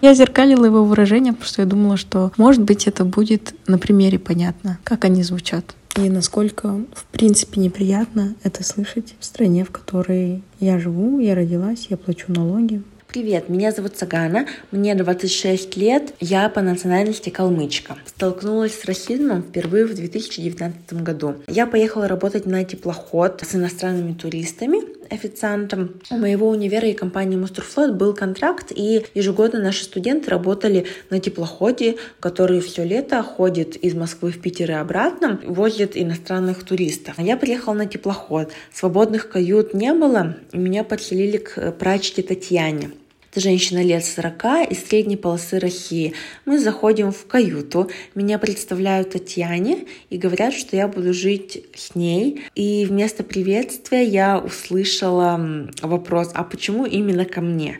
Я 0.00 0.14
зеркалила 0.14 0.64
его 0.64 0.84
выражение, 0.84 1.32
потому 1.32 1.48
что 1.48 1.62
я 1.62 1.68
думала, 1.68 1.96
что, 1.96 2.32
может 2.36 2.62
быть, 2.62 2.88
это 2.88 3.04
будет 3.04 3.54
на 3.68 3.78
примере 3.78 4.18
понятно, 4.18 4.78
как 4.82 5.04
они 5.04 5.22
звучат. 5.22 5.76
И 6.00 6.08
насколько, 6.08 6.68
в 6.94 7.04
принципе, 7.12 7.60
неприятно 7.60 8.34
это 8.42 8.64
слышать 8.64 9.14
в 9.20 9.24
стране, 9.24 9.66
в 9.66 9.70
которой 9.70 10.42
я 10.58 10.78
живу, 10.78 11.18
я 11.18 11.34
родилась, 11.34 11.88
я 11.90 11.98
плачу 11.98 12.32
налоги. 12.32 12.82
Привет, 13.06 13.50
меня 13.50 13.70
зовут 13.70 13.98
Сагана, 13.98 14.46
мне 14.70 14.94
26 14.94 15.76
лет, 15.76 16.14
я 16.20 16.48
по 16.48 16.62
национальности 16.62 17.28
калмычка. 17.28 17.98
Столкнулась 18.06 18.80
с 18.80 18.86
расизмом 18.86 19.42
впервые 19.42 19.84
в 19.84 19.94
2019 19.94 21.02
году. 21.02 21.34
Я 21.48 21.66
поехала 21.66 22.08
работать 22.08 22.46
на 22.46 22.64
теплоход 22.64 23.42
с 23.46 23.54
иностранными 23.54 24.14
туристами, 24.14 24.78
официантом. 25.10 26.00
У 26.10 26.16
моего 26.16 26.48
универа 26.48 26.88
и 26.88 26.94
компании 26.94 27.36
Мустерфлот 27.36 27.92
был 27.92 28.14
контракт, 28.14 28.72
и 28.74 29.04
ежегодно 29.14 29.60
наши 29.60 29.84
студенты 29.84 30.30
работали 30.30 30.86
на 31.10 31.20
теплоходе, 31.20 31.96
который 32.20 32.60
все 32.60 32.84
лето 32.84 33.22
ходит 33.22 33.76
из 33.76 33.94
Москвы 33.94 34.30
в 34.30 34.40
Питер 34.40 34.70
и 34.70 34.74
обратно, 34.74 35.40
возит 35.44 35.96
иностранных 35.96 36.64
туристов. 36.64 37.18
Я 37.18 37.36
приехала 37.36 37.74
на 37.74 37.86
теплоход. 37.86 38.52
Свободных 38.72 39.28
кают 39.28 39.74
не 39.74 39.92
было, 39.92 40.36
меня 40.52 40.84
подселили 40.84 41.38
к 41.38 41.72
прачке 41.72 42.22
Татьяне. 42.22 42.90
Это 43.30 43.42
женщина 43.42 43.80
лет 43.80 44.04
40 44.04 44.72
из 44.72 44.88
средней 44.88 45.16
полосы 45.16 45.60
России. 45.60 46.14
Мы 46.46 46.58
заходим 46.58 47.12
в 47.12 47.26
каюту, 47.26 47.88
меня 48.16 48.40
представляют 48.40 49.10
Татьяне 49.10 49.84
и 50.08 50.18
говорят, 50.18 50.52
что 50.52 50.74
я 50.74 50.88
буду 50.88 51.14
жить 51.14 51.64
с 51.76 51.94
ней. 51.94 52.42
И 52.56 52.84
вместо 52.84 53.22
приветствия 53.22 54.02
я 54.02 54.36
услышала 54.36 55.68
вопрос, 55.80 56.32
а 56.34 56.42
почему 56.42 56.86
именно 56.86 57.24
ко 57.24 57.40
мне? 57.40 57.78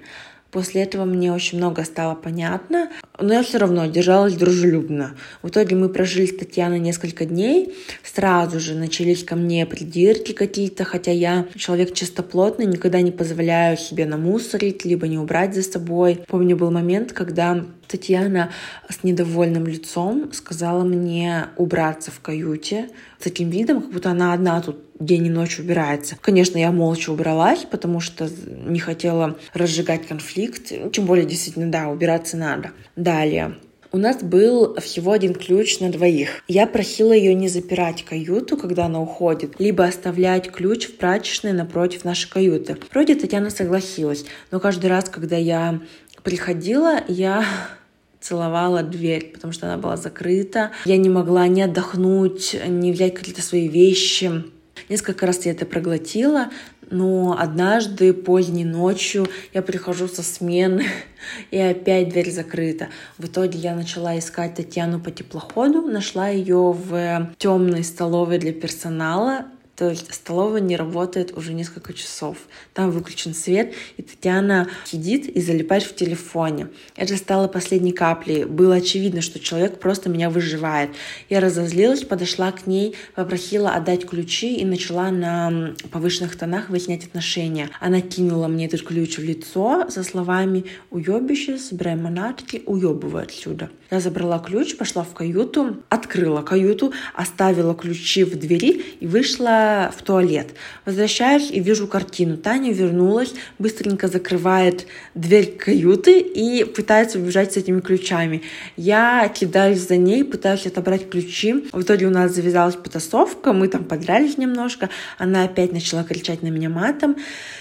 После 0.51 0.83
этого 0.83 1.05
мне 1.05 1.33
очень 1.33 1.59
много 1.59 1.85
стало 1.85 2.15
понятно, 2.15 2.91
но 3.19 3.35
я 3.35 3.43
все 3.43 3.59
равно 3.59 3.87
держалась 3.87 4.35
дружелюбно. 4.35 5.15
В 5.43 5.49
итоге 5.49 5.77
мы 5.77 5.89
прожили 5.89 6.27
с 6.27 6.37
Татьяной 6.37 6.81
несколько 6.81 7.25
дней. 7.25 7.75
Сразу 8.03 8.59
же 8.59 8.75
начались 8.75 9.23
ко 9.23 9.37
мне 9.37 9.65
придирки 9.65 10.33
какие-то, 10.33 10.85
хотя 10.85 11.13
я 11.13 11.47
человек 11.55 11.95
чистоплотный, 11.95 12.67
никогда 12.67 13.01
не 13.01 13.13
позволяю 13.13 13.77
себе 13.77 14.07
намусорить, 14.07 14.85
либо 14.85 15.07
не 15.07 15.19
убрать 15.19 15.55
за 15.55 15.63
собой. 15.63 16.21
Помню, 16.27 16.57
был 16.57 16.71
момент, 16.71 17.13
когда 17.13 17.65
Татьяна 17.87 18.51
с 18.89 19.05
недовольным 19.05 19.67
лицом 19.67 20.33
сказала 20.33 20.85
мне 20.85 21.47
убраться 21.57 22.11
в 22.11 22.21
каюте 22.21 22.91
с 23.19 23.25
таким 23.25 23.51
видом, 23.51 23.83
как 23.83 23.93
будто 23.93 24.11
она 24.11 24.33
одна 24.33 24.61
тут 24.61 24.90
день 25.01 25.27
и 25.27 25.31
ночь 25.31 25.59
убирается. 25.59 26.17
Конечно, 26.21 26.59
я 26.59 26.71
молча 26.71 27.11
убралась, 27.11 27.65
потому 27.69 28.01
что 28.01 28.29
не 28.47 28.79
хотела 28.79 29.37
разжигать 29.55 30.07
конфликт. 30.07 30.73
Тем 30.93 31.07
более, 31.07 31.27
действительно, 31.27 31.71
да, 31.71 31.89
убираться 31.89 32.37
надо. 32.37 32.71
Далее. 32.95 33.57
У 33.93 33.99
нас 33.99 34.23
был 34.23 34.77
всего 34.77 35.11
один 35.11 35.35
ключ 35.35 35.81
на 35.81 35.91
двоих. 35.91 36.45
Я 36.47 36.69
просила 36.69 37.13
ее 37.13 37.35
не 37.35 37.49
запирать 37.49 38.05
каюту, 38.05 38.57
когда 38.57 38.85
она 38.87 39.01
уходит, 39.01 39.59
либо 39.59 39.85
оставлять 39.85 40.53
ключ 40.53 40.87
в 40.87 40.97
прачечной 40.97 41.53
напротив 41.53 42.05
нашей 42.05 42.31
каюты. 42.31 42.77
Вроде 42.93 43.17
Татьяна 43.17 43.51
согласилась, 43.51 44.25
но 44.53 44.61
каждый 44.61 44.87
раз, 44.91 45.09
когда 45.09 45.37
я 45.37 45.81
приходила, 46.23 47.01
я 47.09 47.45
целовала 48.21 48.85
дверь, 48.85 49.33
потому 49.33 49.53
что 49.53 49.67
она 49.67 49.77
была 49.77 49.97
закрыта. 49.97 50.71
Я 50.85 50.97
не 50.97 51.09
могла 51.09 51.49
ни 51.49 51.61
отдохнуть, 51.61 52.57
ни 52.69 52.93
взять 52.93 53.15
какие-то 53.15 53.43
свои 53.43 53.67
вещи. 53.67 54.45
Несколько 54.89 55.27
раз 55.27 55.47
я 55.47 55.53
это 55.53 55.67
проглотила, 55.67 56.51
но 56.91 57.37
однажды 57.39 58.13
поздней 58.13 58.65
ночью 58.65 59.29
я 59.55 59.63
прихожу 59.63 60.09
со 60.09 60.23
смены, 60.23 60.87
и 61.51 61.59
опять 61.59 62.09
дверь 62.09 62.31
закрыта. 62.31 62.89
В 63.19 63.27
итоге 63.27 63.59
я 63.59 63.75
начала 63.75 64.19
искать 64.19 64.55
Татьяну 64.55 65.01
по 65.01 65.11
теплоходу, 65.11 65.83
нашла 65.83 66.29
ее 66.29 66.73
в 66.73 67.31
темной 67.39 67.85
столовой 67.85 68.39
для 68.39 68.53
персонала, 68.53 69.47
то 69.81 69.89
есть 69.89 70.13
столовая 70.13 70.61
не 70.61 70.77
работает 70.77 71.35
уже 71.39 71.55
несколько 71.55 71.95
часов. 71.95 72.37
Там 72.75 72.91
выключен 72.91 73.33
свет, 73.33 73.73
и 73.97 74.03
Татьяна 74.03 74.69
сидит 74.85 75.27
и 75.27 75.41
залипает 75.41 75.85
в 75.85 75.95
телефоне. 75.95 76.69
Это 76.97 77.17
стало 77.17 77.49
последней 77.49 77.93
каплей. 77.93 78.45
Было 78.45 78.75
очевидно, 78.75 79.23
что 79.23 79.41
человек 79.41 79.81
просто 79.81 80.11
меня 80.11 80.29
выживает. 80.29 80.91
Я 81.31 81.41
разозлилась, 81.41 82.05
подошла 82.05 82.53
к 82.53 82.67
ней, 82.67 82.95
попросила 83.15 83.71
отдать 83.71 84.07
ключи 84.07 84.57
и 84.57 84.67
начала 84.67 85.11
на 85.11 85.75
повышенных 85.91 86.37
тонах 86.37 86.69
выяснять 86.69 87.07
отношения. 87.07 87.71
Она 87.81 88.03
кинула 88.03 88.49
мне 88.49 88.67
этот 88.67 88.83
ключ 88.83 89.17
в 89.17 89.25
лицо 89.25 89.89
со 89.89 90.03
словами 90.03 90.67
«Уебище, 90.91 91.57
собирай 91.57 91.97
манатки, 91.97 92.63
уебывай 92.67 93.23
отсюда». 93.23 93.71
Я 93.91 93.99
забрала 93.99 94.39
ключ, 94.39 94.77
пошла 94.77 95.03
в 95.03 95.15
каюту, 95.15 95.79
открыла 95.89 96.43
каюту, 96.43 96.93
оставила 97.13 97.75
ключи 97.75 98.23
в 98.23 98.39
двери 98.39 98.85
и 99.01 99.07
вышла 99.07 99.70
в 99.97 100.03
туалет. 100.03 100.49
Возвращаюсь 100.85 101.51
и 101.51 101.61
вижу 101.61 101.87
картину. 101.87 102.37
Таня 102.37 102.73
вернулась, 102.73 103.33
быстренько 103.59 104.09
закрывает 104.09 104.87
дверь 105.15 105.57
каюты 105.57 106.21
и 106.21 106.65
пытается 106.65 107.19
убежать 107.19 107.53
с 107.53 107.57
этими 107.57 107.81
ключами. 107.81 108.43
Я 108.77 109.29
кидаюсь 109.29 109.87
за 109.87 109.97
ней, 109.97 110.25
пытаюсь 110.25 110.67
отобрать 110.67 111.09
ключи. 111.11 111.69
В 111.73 111.83
итоге 111.83 112.07
у 112.07 112.11
нас 112.11 112.35
завязалась 112.35 112.77
потасовка, 112.77 113.53
мы 113.53 113.69
там 113.69 113.85
подрались 113.85 114.39
немножко. 114.39 114.91
Она 115.19 115.45
опять 115.45 115.73
начала 115.73 116.05
кричать 116.05 116.43
на 116.43 116.49
меня 116.49 116.69
матом. 116.69 117.17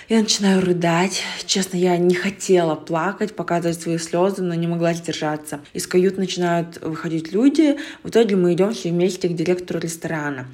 Я 0.10 0.20
начинаю 0.20 0.62
рыдать. 0.62 1.22
Честно, 1.46 1.78
я 1.78 1.98
не 1.98 2.16
хотела 2.16 2.76
плакать, 2.76 3.36
показывать 3.36 3.82
свои 3.82 3.98
слезы, 3.98 4.42
но 4.42 4.56
не 4.56 4.68
могла 4.68 4.94
сдержаться. 4.94 5.60
Из 5.74 5.86
кают 5.86 6.18
начинают 6.18 6.82
выходить 6.82 7.32
люди. 7.32 7.78
В 8.04 8.10
итоге 8.10 8.36
мы 8.36 8.54
идем 8.54 8.74
все 8.74 8.90
вместе 8.90 9.28
к 9.28 9.36
директору 9.36 9.80
ресторана. 9.80 10.48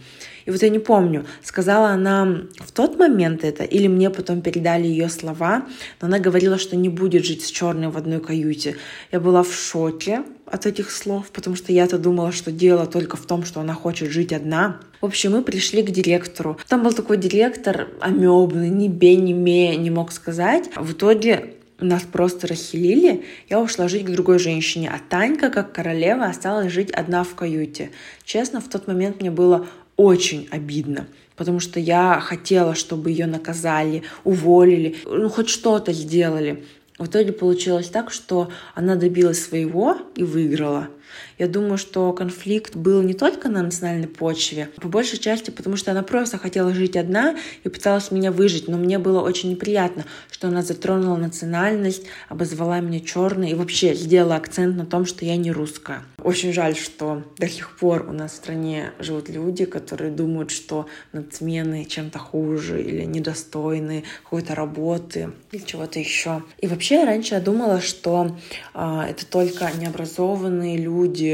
И 0.45 0.51
вот 0.51 0.61
я 0.61 0.69
не 0.69 0.79
помню, 0.79 1.25
сказала 1.43 1.89
она 1.89 2.43
в 2.59 2.71
тот 2.71 2.99
момент 2.99 3.43
это, 3.43 3.63
или 3.63 3.87
мне 3.87 4.09
потом 4.09 4.41
передали 4.41 4.85
ее 4.85 5.09
слова, 5.09 5.65
но 5.99 6.07
она 6.07 6.19
говорила, 6.19 6.57
что 6.57 6.75
не 6.75 6.89
будет 6.89 7.25
жить 7.25 7.43
с 7.43 7.49
черной 7.49 7.89
в 7.89 7.97
одной 7.97 8.19
каюте. 8.19 8.77
Я 9.11 9.19
была 9.19 9.43
в 9.43 9.53
шоке 9.53 10.23
от 10.45 10.67
этих 10.67 10.91
слов, 10.91 11.31
потому 11.31 11.55
что 11.55 11.73
я-то 11.73 11.97
думала, 11.97 12.31
что 12.31 12.51
дело 12.51 12.85
только 12.85 13.17
в 13.17 13.25
том, 13.25 13.43
что 13.43 13.59
она 13.59 13.73
хочет 13.73 14.11
жить 14.11 14.31
одна. 14.31 14.79
В 15.01 15.05
общем, 15.05 15.31
мы 15.31 15.41
пришли 15.41 15.81
к 15.81 15.89
директору. 15.89 16.59
Там 16.67 16.83
был 16.83 16.93
такой 16.93 17.17
директор 17.17 17.87
амебный, 17.99 18.69
ни 18.69 18.87
бе, 18.87 19.15
ни 19.15 19.33
ме 19.33 19.75
не 19.75 19.89
мог 19.89 20.11
сказать. 20.11 20.69
В 20.75 20.93
итоге 20.93 21.55
нас 21.79 22.03
просто 22.03 22.47
расселили, 22.47 23.25
я 23.49 23.59
ушла 23.59 23.87
жить 23.87 24.05
к 24.05 24.09
другой 24.09 24.39
женщине, 24.39 24.89
а 24.93 24.99
Танька, 25.09 25.49
как 25.49 25.73
королева, 25.73 26.25
осталась 26.25 26.71
жить 26.71 26.91
одна 26.91 27.23
в 27.23 27.35
каюте. 27.35 27.91
Честно, 28.23 28.61
в 28.61 28.69
тот 28.69 28.87
момент 28.87 29.19
мне 29.19 29.31
было 29.31 29.67
очень 29.97 30.47
обидно, 30.51 31.07
потому 31.35 31.59
что 31.59 31.79
я 31.79 32.19
хотела, 32.19 32.75
чтобы 32.75 33.11
ее 33.11 33.25
наказали, 33.25 34.03
уволили, 34.23 34.95
ну 35.05 35.29
хоть 35.29 35.49
что-то 35.49 35.93
сделали. 35.93 36.63
В 36.97 37.07
итоге 37.07 37.33
получилось 37.33 37.89
так, 37.89 38.11
что 38.11 38.49
она 38.73 38.95
добилась 38.95 39.43
своего 39.43 39.97
и 40.15 40.23
выиграла. 40.23 40.87
Я 41.37 41.47
думаю, 41.47 41.77
что 41.77 42.13
конфликт 42.13 42.75
был 42.75 43.01
не 43.01 43.13
только 43.13 43.49
на 43.49 43.61
национальной 43.61 44.07
почве, 44.07 44.69
по 44.81 44.87
большей 44.87 45.19
части 45.19 45.51
потому, 45.51 45.75
что 45.75 45.91
она 45.91 46.01
просто 46.01 46.37
хотела 46.37 46.73
жить 46.73 46.95
одна 46.95 47.35
и 47.63 47.69
пыталась 47.69 48.11
меня 48.11 48.31
выжить, 48.31 48.67
но 48.67 48.77
мне 48.77 48.99
было 48.99 49.21
очень 49.21 49.49
неприятно, 49.49 50.05
что 50.31 50.47
она 50.47 50.61
затронула 50.61 51.17
национальность, 51.17 52.03
обозвала 52.29 52.79
меня 52.79 53.01
черной 53.01 53.51
и 53.51 53.55
вообще 53.55 53.93
сделала 53.95 54.35
акцент 54.35 54.77
на 54.77 54.85
том, 54.85 55.05
что 55.05 55.25
я 55.25 55.35
не 55.35 55.51
русская. 55.51 56.03
Очень 56.23 56.53
жаль, 56.53 56.75
что 56.75 57.23
до 57.37 57.47
сих 57.49 57.77
пор 57.77 58.07
у 58.09 58.13
нас 58.13 58.31
в 58.31 58.35
стране 58.35 58.91
живут 58.99 59.29
люди, 59.29 59.65
которые 59.65 60.11
думают, 60.11 60.51
что 60.51 60.87
нацмены 61.11 61.85
чем-то 61.85 62.17
хуже 62.17 62.81
или 62.81 63.03
недостойны 63.03 64.03
какой-то 64.23 64.55
работы 64.55 65.31
или 65.51 65.61
чего-то 65.61 65.99
еще. 65.99 66.43
И 66.59 66.67
вообще 66.67 67.03
раньше 67.03 67.35
я 67.35 67.41
думала, 67.41 67.81
что 67.81 68.35
э, 68.73 69.01
это 69.09 69.25
только 69.25 69.69
необразованные 69.77 70.77
люди, 70.77 71.24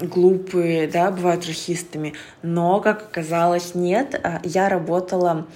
глупые, 0.00 0.88
да, 0.88 1.10
бывают 1.10 1.46
расистами. 1.46 2.14
Но, 2.42 2.80
как 2.80 3.02
оказалось, 3.02 3.74
нет. 3.74 4.20
А, 4.22 4.40
я 4.44 4.68
работала 4.68 5.46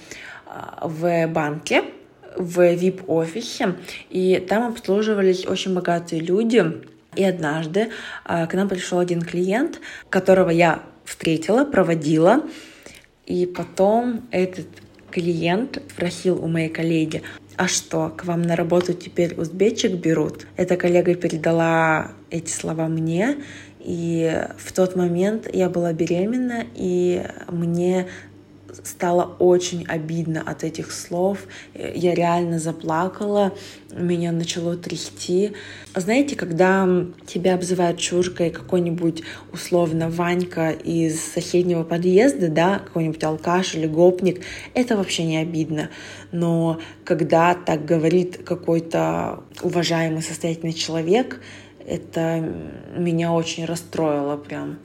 а, 0.45 0.87
в 0.87 1.27
банке, 1.27 1.83
в 2.35 2.59
VIP-офисе, 2.59 3.75
и 4.09 4.43
там 4.47 4.67
обслуживались 4.67 5.45
очень 5.45 5.73
богатые 5.73 6.21
люди. 6.21 6.63
И 7.15 7.23
однажды 7.23 7.89
а, 8.25 8.45
к 8.45 8.53
нам 8.53 8.67
пришел 8.67 8.99
один 8.99 9.21
клиент, 9.21 9.79
которого 10.09 10.49
я 10.49 10.83
встретила, 11.05 11.65
проводила, 11.65 12.43
и 13.25 13.45
потом 13.45 14.27
этот 14.31 14.67
клиент 15.11 15.81
спросил 15.89 16.43
у 16.43 16.47
моей 16.47 16.69
коллеги, 16.69 17.23
а 17.57 17.69
что, 17.69 18.09
к 18.09 18.25
вам 18.25 18.41
на 18.41 18.55
работу 18.55 18.93
теперь 18.93 19.33
узбечек 19.35 19.93
берут? 19.93 20.45
Эта 20.57 20.75
коллега 20.75 21.15
передала 21.15 22.11
эти 22.29 22.51
слова 22.51 22.87
мне, 22.87 23.37
и 23.85 24.47
в 24.57 24.71
тот 24.73 24.95
момент 24.95 25.47
я 25.53 25.69
была 25.69 25.93
беременна, 25.93 26.65
и 26.73 27.23
мне 27.49 28.07
стало 28.83 29.35
очень 29.39 29.85
обидно 29.87 30.41
от 30.41 30.63
этих 30.63 30.91
слов. 30.91 31.47
Я 31.73 32.13
реально 32.13 32.59
заплакала, 32.59 33.53
меня 33.91 34.31
начало 34.31 34.75
трясти. 34.75 35.53
Знаете, 35.95 36.35
когда 36.35 36.87
тебя 37.25 37.55
обзывают 37.55 37.99
чуркой 37.99 38.49
какой-нибудь 38.49 39.23
условно 39.53 40.09
Ванька 40.09 40.71
из 40.71 41.21
соседнего 41.21 41.83
подъезда, 41.83 42.49
да, 42.49 42.79
какой-нибудь 42.79 43.23
алкаш 43.23 43.75
или 43.75 43.87
гопник, 43.87 44.41
это 44.73 44.97
вообще 44.97 45.23
не 45.23 45.37
обидно. 45.37 45.89
Но 46.31 46.79
когда 47.03 47.53
так 47.53 47.85
говорит 47.85 48.41
какой-то 48.43 49.43
уважаемый 49.61 50.21
состоятельный 50.21 50.73
человек, 50.73 51.39
это 51.85 52.39
меня 52.95 53.31
очень 53.31 53.65
расстроило 53.65 54.37
прям. 54.37 54.79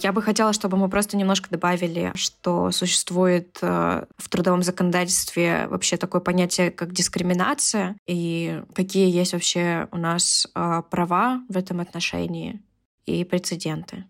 Я 0.00 0.12
бы 0.12 0.22
хотела, 0.22 0.52
чтобы 0.52 0.76
мы 0.76 0.88
просто 0.88 1.16
немножко 1.16 1.50
добавили, 1.50 2.12
что 2.14 2.70
существует 2.70 3.58
э, 3.62 4.04
в 4.16 4.28
трудовом 4.28 4.62
законодательстве 4.62 5.66
вообще 5.68 5.96
такое 5.96 6.20
понятие, 6.20 6.70
как 6.70 6.92
дискриминация, 6.92 7.96
и 8.06 8.62
какие 8.74 9.10
есть 9.10 9.32
вообще 9.32 9.88
у 9.90 9.96
нас 9.96 10.46
э, 10.54 10.82
права 10.88 11.42
в 11.48 11.56
этом 11.56 11.80
отношении 11.80 12.62
и 13.06 13.24
прецеденты. 13.24 14.04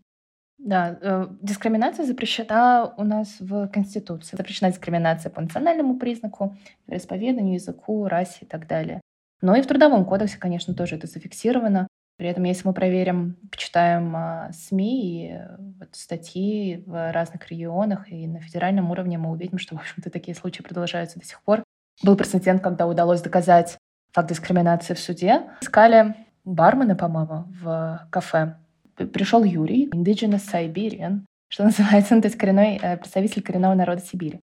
Да, 0.59 0.99
э, 1.01 1.27
дискриминация 1.41 2.05
запрещена 2.05 2.93
у 2.99 3.05
нас 3.05 3.37
в 3.41 3.69
Конституции. 3.69 4.37
Запрещена 4.37 4.71
дискриминация 4.71 5.31
по 5.31 5.41
национальному 5.41 5.99
признаку, 5.99 6.55
вероисповеданию, 6.87 7.55
языку, 7.55 8.07
расе 8.09 8.41
и 8.43 8.47
так 8.47 8.67
далее. 8.67 9.01
Но 9.41 9.55
и 9.55 9.63
в 9.63 9.67
Трудовом 9.67 10.05
кодексе, 10.05 10.39
конечно, 10.39 10.75
тоже 10.75 10.97
это 10.97 11.07
зафиксировано. 11.07 11.89
При 12.17 12.29
этом, 12.29 12.43
если 12.43 12.67
мы 12.67 12.75
проверим, 12.75 13.37
почитаем 13.53 14.15
а, 14.17 14.51
СМИ 14.53 15.29
и 15.29 15.33
э, 15.35 15.57
вот, 15.79 15.91
статьи 15.93 16.83
в 16.85 17.13
разных 17.13 17.49
регионах 17.49 18.11
и 18.11 18.27
на 18.27 18.41
федеральном 18.41 18.91
уровне, 18.91 19.19
мы 19.19 19.31
увидим, 19.31 19.59
что, 19.59 19.77
в 19.77 19.79
общем-то, 19.79 20.11
такие 20.11 20.35
случаи 20.35 20.63
продолжаются 20.63 21.21
до 21.21 21.25
сих 21.25 21.41
пор. 21.43 21.63
Был 22.03 22.17
прецедент, 22.17 22.61
когда 22.61 22.89
удалось 22.89 23.23
доказать 23.23 23.79
факт 24.13 24.29
дискриминации 24.29 24.95
в 24.95 24.99
суде. 24.99 25.43
Искали 25.61 26.17
бармена, 26.45 26.97
по-моему, 26.97 27.45
в 27.63 28.09
кафе. 28.11 28.57
Пришел 28.97 29.45
Юрий, 29.45 29.89
indigenous 29.89 30.43
Siberian, 30.53 31.21
что 31.49 31.63
называется, 31.67 32.17
ну, 32.17 32.21
то 32.21 32.27
есть 32.27 32.37
коренной, 32.37 32.81
э, 32.83 32.97
представитель 32.97 33.43
коренного 33.43 33.75
народа 33.75 34.03
Сибири. 34.03 34.41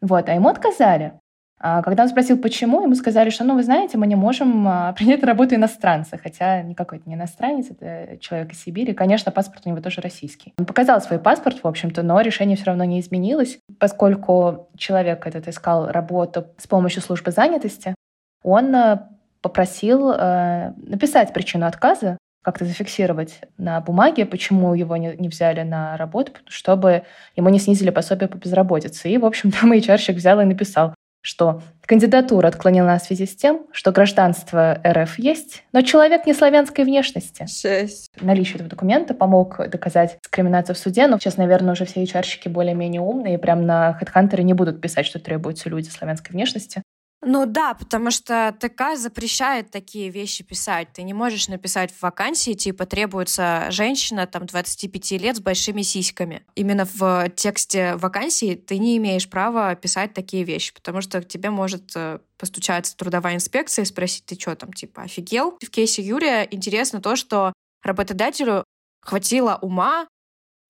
Вот, 0.00 0.28
а 0.28 0.34
ему 0.34 0.48
отказали. 0.48 1.20
А 1.66 1.80
когда 1.80 2.02
он 2.02 2.10
спросил, 2.10 2.36
почему, 2.36 2.82
ему 2.82 2.94
сказали, 2.94 3.30
что, 3.30 3.42
ну, 3.42 3.54
вы 3.54 3.62
знаете, 3.62 3.96
мы 3.96 4.06
не 4.06 4.16
можем 4.16 4.68
а, 4.68 4.92
принять 4.98 5.24
работу 5.24 5.54
иностранца, 5.54 6.18
хотя 6.22 6.60
никакой 6.60 6.98
это 6.98 7.08
не 7.08 7.14
иностранец, 7.14 7.70
это 7.70 8.18
человек 8.18 8.52
из 8.52 8.62
Сибири. 8.62 8.92
Конечно, 8.92 9.32
паспорт 9.32 9.62
у 9.64 9.70
него 9.70 9.80
тоже 9.80 10.02
российский. 10.02 10.52
Он 10.58 10.66
показал 10.66 11.00
свой 11.00 11.18
паспорт, 11.18 11.60
в 11.62 11.66
общем-то, 11.66 12.02
но 12.02 12.20
решение 12.20 12.58
все 12.58 12.66
равно 12.66 12.84
не 12.84 13.00
изменилось, 13.00 13.60
поскольку 13.80 14.68
человек 14.76 15.26
этот 15.26 15.48
искал 15.48 15.86
работу 15.86 16.48
с 16.58 16.66
помощью 16.66 17.00
службы 17.00 17.30
занятости, 17.30 17.94
он 18.42 18.76
а, 18.76 19.08
попросил 19.40 20.08
написать 20.08 21.32
причину 21.32 21.66
отказа, 21.66 22.18
как-то 22.42 22.66
зафиксировать 22.66 23.40
на 23.56 23.80
бумаге, 23.80 24.26
почему 24.26 24.74
его 24.74 24.98
не, 24.98 25.16
не 25.16 25.28
взяли 25.28 25.62
на 25.62 25.96
работу, 25.96 26.32
чтобы 26.46 27.04
ему 27.36 27.48
не 27.48 27.58
снизили 27.58 27.88
пособие 27.88 28.28
по 28.28 28.36
безработице. 28.36 29.08
И, 29.08 29.16
в 29.16 29.24
общем, 29.24 29.50
там 29.50 29.72
HR 29.72 30.12
взял 30.12 30.40
и 30.40 30.44
написал, 30.44 30.93
что 31.24 31.62
кандидатура 31.86 32.48
отклонена 32.48 32.98
в 32.98 33.02
связи 33.02 33.26
с 33.26 33.34
тем, 33.34 33.66
что 33.72 33.92
гражданство 33.92 34.78
РФ 34.86 35.18
есть, 35.18 35.64
но 35.72 35.80
человек 35.80 36.26
не 36.26 36.34
славянской 36.34 36.84
внешности. 36.84 37.46
Шесть. 37.46 38.10
Наличие 38.20 38.56
этого 38.56 38.68
документа 38.68 39.14
помог 39.14 39.56
доказать 39.70 40.18
дискриминацию 40.22 40.76
в 40.76 40.78
суде, 40.78 41.06
но 41.06 41.18
сейчас, 41.18 41.38
наверное, 41.38 41.72
уже 41.72 41.86
все 41.86 42.02
HR-щики 42.04 42.48
более-менее 42.48 43.00
умные, 43.00 43.34
и 43.34 43.38
прям 43.38 43.64
на 43.64 43.98
HeadHunter 44.00 44.42
не 44.42 44.52
будут 44.52 44.82
писать, 44.82 45.06
что 45.06 45.18
требуются 45.18 45.70
люди 45.70 45.88
славянской 45.88 46.34
внешности. 46.34 46.82
Ну 47.26 47.46
да, 47.46 47.74
потому 47.74 48.10
что 48.10 48.54
ТК 48.60 48.96
запрещает 48.96 49.70
такие 49.70 50.10
вещи 50.10 50.44
писать. 50.44 50.88
Ты 50.92 51.02
не 51.02 51.14
можешь 51.14 51.48
написать 51.48 51.90
в 51.92 52.02
вакансии, 52.02 52.52
типа, 52.52 52.86
требуется 52.86 53.66
женщина 53.70 54.26
там 54.26 54.46
25 54.46 55.12
лет 55.12 55.36
с 55.36 55.40
большими 55.40 55.82
сиськами. 55.82 56.44
Именно 56.54 56.84
в 56.84 57.30
тексте 57.30 57.96
вакансии 57.96 58.54
ты 58.54 58.78
не 58.78 58.96
имеешь 58.98 59.28
права 59.28 59.74
писать 59.74 60.12
такие 60.14 60.44
вещи, 60.44 60.74
потому 60.74 61.00
что 61.00 61.22
к 61.22 61.28
тебе 61.28 61.50
может 61.50 61.92
э, 61.94 62.18
постучаться 62.36 62.96
трудовая 62.96 63.36
инспекция 63.36 63.84
и 63.84 63.86
спросить, 63.86 64.26
ты 64.26 64.38
что 64.38 64.54
там, 64.54 64.72
типа, 64.72 65.02
офигел? 65.02 65.56
В 65.62 65.70
кейсе 65.70 66.02
Юрия 66.02 66.46
интересно 66.50 67.00
то, 67.00 67.16
что 67.16 67.52
работодателю 67.82 68.64
хватило 69.00 69.58
ума 69.62 70.06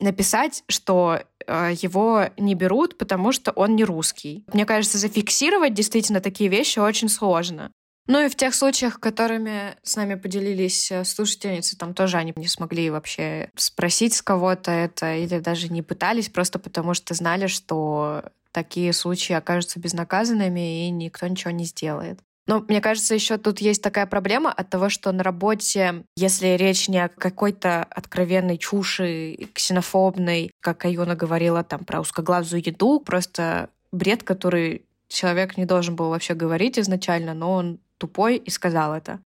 написать, 0.01 0.65
что 0.69 1.23
его 1.49 2.27
не 2.37 2.55
берут, 2.55 2.99
потому 2.99 3.33
что 3.33 3.53
он 3.53 3.77
не 3.77 3.85
русский. 3.85 4.45
Мне 4.53 4.65
кажется, 4.65 4.99
зафиксировать 4.99 5.75
действительно 5.75 6.21
такие 6.21 6.49
вещи 6.51 6.79
очень 6.79 7.09
сложно. 7.09 7.71
Ну 8.07 8.23
и 8.23 8.29
в 8.29 8.37
тех 8.37 8.55
случаях, 8.55 9.01
которыми 9.01 9.77
с 9.83 9.97
нами 9.97 10.15
поделились 10.15 10.93
э, 10.93 11.05
слушательницы, 11.05 11.79
там 11.79 11.95
тоже 11.95 12.19
они 12.19 12.35
не 12.37 12.49
смогли 12.49 12.91
вообще 12.91 13.51
спросить 13.57 14.13
с 14.13 14.21
кого-то 14.21 14.71
это 14.71 15.15
или 15.15 15.39
даже 15.39 15.71
не 15.71 15.81
пытались, 15.81 16.29
просто 16.29 16.59
потому 16.59 16.93
что 16.93 17.15
знали, 17.15 17.47
что 17.47 18.25
такие 18.53 18.93
случаи 18.93 19.33
окажутся 19.33 19.81
безнаказанными 19.81 20.87
и 20.87 20.91
никто 20.91 21.27
ничего 21.27 21.51
не 21.51 21.65
сделает. 21.65 22.21
Но 22.47 22.61
мне 22.69 22.81
кажется, 22.81 23.15
еще 23.15 23.39
тут 23.39 23.61
есть 23.61 23.83
такая 23.83 24.07
проблема 24.07 24.53
от 24.53 24.69
того, 24.69 24.91
что 24.91 25.13
на 25.13 25.23
работе, 25.23 26.05
если 26.17 26.49
речь 26.49 26.89
не 26.89 26.99
о 26.99 27.09
какой-то 27.09 27.85
откровенной 27.85 28.59
чуши, 28.59 29.49
ксенофобной, 29.55 30.51
как 30.61 30.85
Аюна 30.85 31.17
говорила 31.17 31.65
там 31.65 31.85
про 31.85 32.01
узкоглазую 32.01 32.63
еду, 32.65 33.01
просто 33.01 33.71
бред, 33.93 34.23
который 34.25 34.85
человек 35.09 35.57
не 35.57 35.65
должен 35.65 35.97
был 35.97 36.11
вообще 36.11 36.35
говорить 36.35 36.79
изначально, 36.79 37.33
но 37.33 37.53
он 37.53 37.79
тупой 37.97 38.37
и 38.37 38.51
сказал 38.51 38.95
это. 38.95 39.21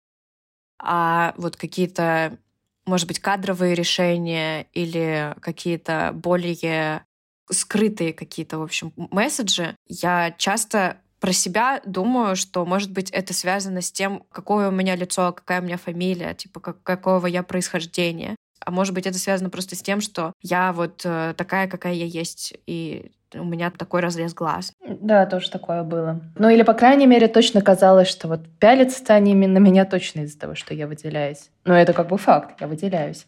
А 0.78 1.34
вот 1.36 1.56
какие-то, 1.56 2.38
может 2.86 3.08
быть, 3.08 3.18
кадровые 3.18 3.74
решения 3.74 4.66
или 4.72 5.34
какие-то 5.40 6.12
более 6.14 7.04
скрытые 7.50 8.12
какие-то, 8.12 8.58
в 8.58 8.62
общем, 8.62 8.92
месседжи, 8.96 9.74
я 9.86 10.34
часто 10.36 10.98
про 11.20 11.32
себя 11.32 11.80
думаю, 11.84 12.36
что, 12.36 12.64
может 12.64 12.92
быть, 12.92 13.10
это 13.10 13.34
связано 13.34 13.80
с 13.80 13.90
тем, 13.90 14.24
какое 14.30 14.68
у 14.68 14.72
меня 14.72 14.96
лицо, 14.96 15.32
какая 15.32 15.60
у 15.60 15.64
меня 15.64 15.76
фамилия, 15.76 16.34
типа, 16.34 16.60
как, 16.60 16.82
какого 16.82 17.26
я 17.26 17.42
происхождения. 17.42 18.36
А 18.64 18.70
может 18.70 18.94
быть, 18.94 19.06
это 19.06 19.18
связано 19.18 19.50
просто 19.50 19.76
с 19.76 19.82
тем, 19.82 20.00
что 20.00 20.32
я 20.42 20.72
вот 20.72 21.02
э, 21.04 21.34
такая, 21.36 21.68
какая 21.68 21.94
я 21.94 22.04
есть, 22.04 22.54
и 22.66 23.12
у 23.34 23.44
меня 23.44 23.70
такой 23.70 24.00
разрез 24.00 24.34
глаз. 24.34 24.72
Да, 24.86 25.26
тоже 25.26 25.50
такое 25.50 25.82
было. 25.82 26.20
Ну 26.36 26.48
или, 26.48 26.62
по 26.62 26.74
крайней 26.74 27.06
мере, 27.06 27.28
точно 27.28 27.62
казалось, 27.62 28.08
что 28.08 28.28
вот 28.28 28.40
пялятся 28.58 29.14
они 29.14 29.34
на 29.34 29.58
меня 29.58 29.84
точно 29.84 30.20
из-за 30.20 30.38
того, 30.38 30.54
что 30.54 30.74
я 30.74 30.86
выделяюсь. 30.86 31.50
Но 31.64 31.78
это 31.78 31.92
как 31.92 32.08
бы 32.08 32.18
факт, 32.18 32.60
я 32.60 32.66
выделяюсь. 32.66 33.26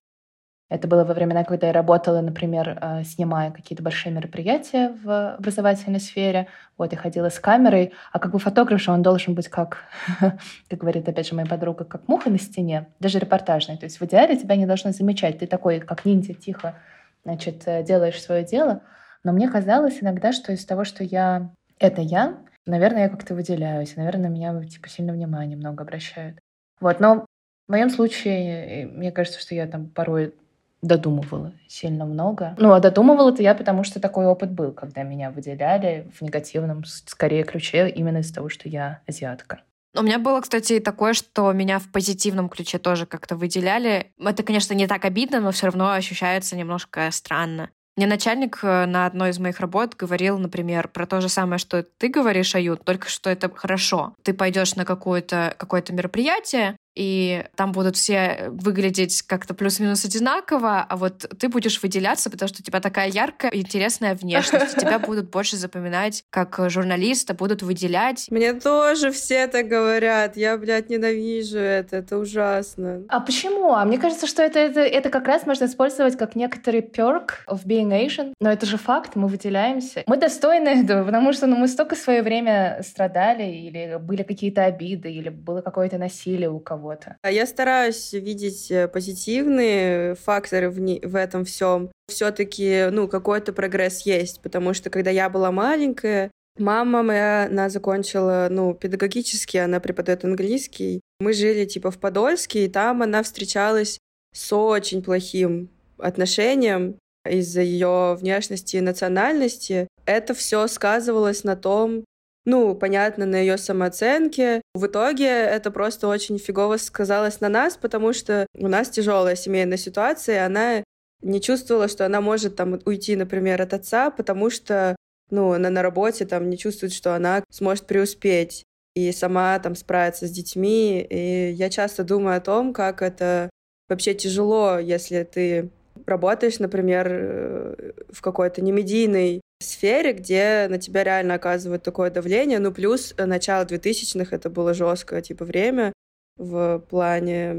Это 0.71 0.87
было 0.87 1.05
во 1.05 1.15
времена, 1.15 1.43
когда 1.43 1.67
я 1.67 1.73
работала, 1.73 2.21
например, 2.21 2.79
э, 2.81 3.03
снимая 3.03 3.51
какие-то 3.51 3.83
большие 3.83 4.13
мероприятия 4.13 4.95
в 5.03 5.35
образовательной 5.35 5.99
сфере. 5.99 6.47
Вот, 6.79 6.93
я 6.93 6.99
ходила 6.99 7.29
с 7.29 7.41
камерой, 7.41 7.93
а 8.13 8.21
как 8.21 8.31
бы 8.31 8.39
фотограф 8.39 8.81
же 8.81 8.93
он 8.93 9.03
должен 9.03 9.35
быть 9.35 9.49
как, 9.49 9.79
как 10.21 10.79
говорит 10.79 11.09
опять 11.09 11.27
же 11.27 11.35
моя 11.35 11.49
подруга, 11.49 11.85
как 11.85 12.07
муха 12.07 12.31
на 12.31 12.39
стене, 12.39 12.87
даже 13.01 13.19
репортажный. 13.19 13.79
То 13.79 13.85
есть 13.85 14.01
в 14.01 14.05
идеале 14.05 14.37
тебя 14.37 14.55
не 14.55 14.65
должны 14.65 14.93
замечать. 14.93 15.41
Ты 15.41 15.49
такой, 15.49 15.81
как 15.81 16.05
ниндзя, 16.05 16.35
тихо, 16.35 16.77
значит, 17.25 17.65
э, 17.67 17.83
делаешь 17.83 18.23
свое 18.23 18.45
дело. 18.45 18.83
Но 19.25 19.33
мне 19.33 19.49
казалось 19.49 19.99
иногда, 20.01 20.33
что 20.33 20.53
из 20.53 20.65
того, 20.65 20.85
что 20.85 21.03
я— 21.03 21.51
это 21.81 22.01
я, 22.01 22.39
наверное, 22.65 23.03
я 23.03 23.09
как-то 23.09 23.35
выделяюсь. 23.35 23.97
Наверное, 23.97 24.31
на 24.31 24.33
меня 24.33 24.63
типа 24.63 24.89
сильно 24.89 25.13
внимание 25.13 25.57
много 25.57 25.83
обращают. 25.83 26.39
Вот, 26.79 27.01
но 27.01 27.27
в 27.67 27.73
моем 27.73 27.91
случае, 27.91 28.87
мне 28.87 29.11
кажется, 29.11 29.41
что 29.41 29.57
я 29.57 29.67
там 29.67 29.89
порой 29.89 30.33
додумывала 30.83 31.53
сильно 31.69 32.05
много. 32.05 32.55
Ну, 32.59 32.73
а 32.73 32.81
додумывала-то 32.81 33.43
я, 33.43 33.55
потому 33.55 33.85
что 33.85 34.01
такой 34.01 34.27
опыт 34.27 34.51
был, 34.51 34.73
когда 34.73 35.03
меня 35.03 35.31
выделяли 35.31 36.11
в 36.15 36.23
негативном, 36.23 36.85
скорее, 36.85 37.45
ключе 37.45 37.89
именно 37.89 38.19
из-за 38.19 38.35
того, 38.35 38.49
что 38.49 38.69
я 38.69 39.01
азиатка. 39.07 39.61
У 39.97 40.03
меня 40.03 40.19
было, 40.19 40.41
кстати, 40.41 40.79
такое, 40.79 41.15
что 41.15 41.53
меня 41.53 41.81
в 41.81 41.91
позитивном 41.91 42.49
ключе 42.49 42.79
тоже 42.79 43.07
как-то 43.07 43.35
выделяли. 43.35 44.13
Это, 44.19 44.43
конечно, 44.43 44.73
не 44.73 44.87
так 44.87 45.05
обидно, 45.05 45.41
но 45.41 45.51
все 45.51 45.67
равно 45.67 45.91
ощущается 45.91 46.57
немножко 46.57 47.09
странно. 47.11 47.71
Мне 47.97 48.07
начальник 48.07 48.61
э, 48.63 48.87
на 48.87 49.07
одной 49.07 49.31
из 49.31 49.39
моих 49.39 49.59
работ 49.61 49.97
говорил, 49.97 50.39
например, 50.39 50.89
про 50.89 51.07
то 51.07 51.21
же 51.21 51.29
самое, 51.29 51.59
что 51.59 51.83
ты 51.83 52.09
говоришь, 52.09 52.55
Ают, 52.55 52.85
только 52.85 53.09
что 53.09 53.29
это 53.29 53.51
хорошо. 53.53 54.15
Ты 54.23 54.33
пойдешь 54.33 54.77
на 54.77 54.85
какое-то 54.85 55.55
какое 55.59 55.85
мероприятие, 55.91 56.77
и 56.95 57.45
там 57.57 57.73
будут 57.73 57.97
все 57.97 58.49
выглядеть 58.49 59.23
как-то 59.23 59.55
плюс-минус 59.55 60.05
одинаково, 60.05 60.85
а 60.89 60.97
вот 60.97 61.27
ты 61.39 61.49
будешь 61.49 61.83
выделяться, 61.83 62.31
потому 62.31 62.49
что 62.49 62.61
у 62.61 62.65
тебя 62.65 62.81
такая 62.81 63.09
яркая, 63.09 63.51
интересная 63.53 64.15
внешность. 64.15 64.77
Тебя 64.77 64.99
будут 65.11 65.31
больше 65.31 65.57
запоминать 65.57 66.25
как 66.31 66.59
журналиста, 66.69 67.35
будут 67.35 67.63
выделять. 67.63 68.27
Мне 68.31 68.55
тоже 68.55 69.13
все 69.13 69.47
так 69.47 69.69
говорят. 69.69 70.37
Я, 70.37 70.57
блядь, 70.59 70.91
ненавижу 70.91 71.59
это. 71.59 71.97
Это 71.97 72.19
ужасно. 72.19 73.03
А 73.09 73.21
почему? 73.21 73.75
А 73.75 73.85
мне 73.85 73.99
кажется, 73.99 74.27
что 74.27 74.43
это, 74.43 74.59
это, 74.59 74.81
это 74.81 75.11
как 75.11 75.27
раз 75.27 75.47
можно 75.47 75.67
использовать 75.67 76.17
как 76.17 76.35
некоторый 76.35 76.81
perk 76.81 77.31
of 77.49 77.65
being 77.65 77.91
Asian. 77.91 78.35
Но 78.41 78.51
это 78.51 78.67
же 78.67 78.77
факт, 78.77 79.17
мы 79.17 79.29
выделяемся. 79.29 80.03
Мы 80.07 80.17
достойны 80.17 80.69
этого, 80.69 81.05
потому 81.05 81.33
что 81.33 81.47
ну, 81.47 81.57
мы 81.57 81.69
столько 81.69 81.95
в 81.95 81.99
свое 81.99 82.23
время 82.23 82.81
страдали, 82.83 83.45
или 83.45 83.99
были 84.01 84.23
какие-то 84.23 84.65
обиды, 84.65 85.13
или 85.13 85.29
было 85.29 85.61
какое-то 85.61 85.99
насилие 85.99 86.51
у 86.51 86.59
кого 86.59 86.80
кого-то. 86.81 87.17
А 87.23 87.31
я 87.31 87.47
стараюсь 87.47 88.13
видеть 88.13 88.71
э, 88.71 88.89
позитивные 88.89 90.15
факторы 90.15 90.71
в, 90.71 90.81
не, 90.81 91.01
в 91.01 91.15
этом 91.15 91.45
всем. 91.45 91.91
Все-таки, 92.09 92.89
ну, 92.91 93.07
какой-то 93.07 93.53
прогресс 93.53 94.01
есть, 94.03 94.41
потому 94.41 94.75
что 94.75 94.91
когда 94.91 95.11
я 95.11 95.29
была 95.29 95.53
маленькая, 95.53 96.31
Мама 96.59 97.03
моя, 97.03 97.45
она 97.45 97.71
закончила, 97.71 98.49
ну, 98.51 98.75
педагогически, 98.75 99.57
она 99.57 99.81
преподает 99.81 100.25
английский. 100.25 101.01
Мы 101.21 101.33
жили, 101.33 101.65
типа, 101.65 101.91
в 101.91 101.99
Подольске, 101.99 102.65
и 102.65 102.69
там 102.69 103.03
она 103.03 103.23
встречалась 103.23 103.99
с 104.35 104.53
очень 104.55 105.03
плохим 105.03 105.71
отношением 105.97 106.97
из-за 107.25 107.63
ее 107.63 108.17
внешности 108.21 108.77
и 108.77 108.81
национальности. 108.83 109.87
Это 110.05 110.35
все 110.35 110.67
сказывалось 110.67 111.45
на 111.45 111.57
том, 111.57 112.05
ну, 112.51 112.75
понятно, 112.75 113.27
на 113.27 113.37
ее 113.37 113.57
самооценке. 113.57 114.61
В 114.75 114.87
итоге 114.87 115.27
это 115.27 115.71
просто 115.71 116.09
очень 116.09 116.37
фигово 116.39 116.79
сказалось 116.79 117.41
на 117.41 117.49
нас, 117.49 117.77
потому 117.77 118.13
что 118.13 118.45
у 118.59 118.67
нас 118.67 118.91
тяжелая 118.91 119.37
семейная 119.37 119.77
ситуация, 119.77 120.35
и 120.35 120.47
она 120.47 120.85
не 121.23 121.41
чувствовала, 121.41 121.87
что 121.87 122.05
она 122.05 122.21
может 122.21 122.57
там 122.57 122.81
уйти, 122.85 123.15
например, 123.15 123.63
от 123.63 123.75
отца, 123.75 124.11
потому 124.11 124.51
что, 124.51 124.97
ну, 125.31 125.53
она 125.53 125.71
на 125.71 125.81
работе 125.81 126.27
там 126.27 126.51
не 126.51 126.59
чувствует, 126.59 126.93
что 126.93 127.15
она 127.15 127.45
сможет 127.51 127.87
преуспеть 127.87 128.65
и 128.97 129.13
сама 129.13 129.57
там 129.61 129.77
справиться 129.77 130.27
с 130.27 130.31
детьми. 130.33 131.07
И 131.09 131.53
я 131.53 131.71
часто 131.71 132.03
думаю 132.03 132.37
о 132.37 132.41
том, 132.41 132.73
как 132.73 133.01
это 133.01 133.49
вообще 133.89 134.15
тяжело, 134.15 134.81
если 134.81 135.23
ты 135.23 135.71
работаешь, 136.05 136.59
например, 136.59 137.07
э, 137.09 137.93
в 138.11 138.21
какой-то 138.23 138.61
немедийной 138.61 139.41
сфере, 139.61 140.13
где 140.13 140.67
на 140.69 140.79
тебя 140.79 141.05
реально 141.05 141.35
оказывают 141.35 141.83
такое 141.83 142.11
давление. 142.11 142.59
Ну, 142.59 142.73
плюс 142.73 143.15
э, 143.17 143.27
начало 143.27 143.65
2000-х 143.65 144.35
это 144.35 144.51
было 144.51 144.75
жесткое, 144.75 145.21
типа, 145.21 145.45
время 145.45 145.93
в 146.37 146.79
плане 146.89 147.55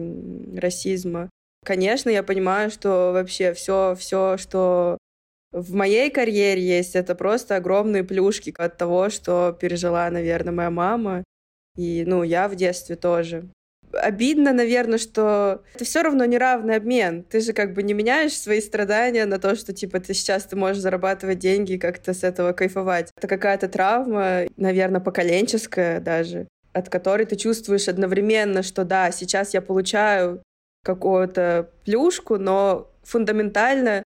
расизма. 0.58 1.30
Конечно, 1.64 2.10
я 2.10 2.24
понимаю, 2.24 2.72
что 2.72 3.12
вообще 3.14 3.54
все, 3.54 3.96
все, 3.98 4.38
что 4.38 4.98
в 5.52 5.74
моей 5.74 6.10
карьере 6.10 6.62
есть, 6.62 6.96
это 6.96 7.14
просто 7.14 7.58
огромные 7.58 8.04
плюшки 8.04 8.54
от 8.58 8.78
того, 8.78 9.10
что 9.10 9.56
пережила, 9.60 10.10
наверное, 10.10 10.54
моя 10.54 10.72
мама. 10.72 11.24
И, 11.78 12.04
ну, 12.06 12.24
я 12.24 12.48
в 12.48 12.56
детстве 12.56 12.96
тоже 12.96 13.50
обидно, 13.94 14.54
наверное, 14.54 14.98
что 14.98 15.64
это 15.76 15.86
все 15.86 16.02
равно 16.02 16.26
неравный 16.26 16.76
обмен. 16.76 17.24
Ты 17.24 17.42
же 17.42 17.54
как 17.54 17.74
бы 17.74 17.84
не 17.84 17.94
меняешь 17.94 18.38
свои 18.38 18.62
страдания 18.62 19.26
на 19.26 19.40
то, 19.40 19.56
что 19.56 19.74
типа 19.74 20.00
ты 20.00 20.14
сейчас 20.14 20.46
ты 20.46 20.56
можешь 20.56 20.82
зарабатывать 20.82 21.40
деньги 21.40 21.74
и 21.74 21.78
как-то 21.78 22.14
с 22.14 22.24
этого 22.24 22.54
кайфовать. 22.54 23.12
Это 23.18 23.28
какая-то 23.28 23.68
травма, 23.68 24.44
наверное, 24.58 25.02
поколенческая 25.02 26.00
даже. 26.00 26.48
от 26.74 26.90
которой 26.90 27.26
ты 27.26 27.36
чувствуешь 27.36 27.88
одновременно, 27.88 28.64
что 28.64 28.86
да, 28.86 29.12
сейчас 29.12 29.54
я 29.54 29.62
получаю 29.62 30.44
какую-то 30.84 31.70
плюшку, 31.86 32.38
но 32.38 32.90
фундаментально 33.04 34.04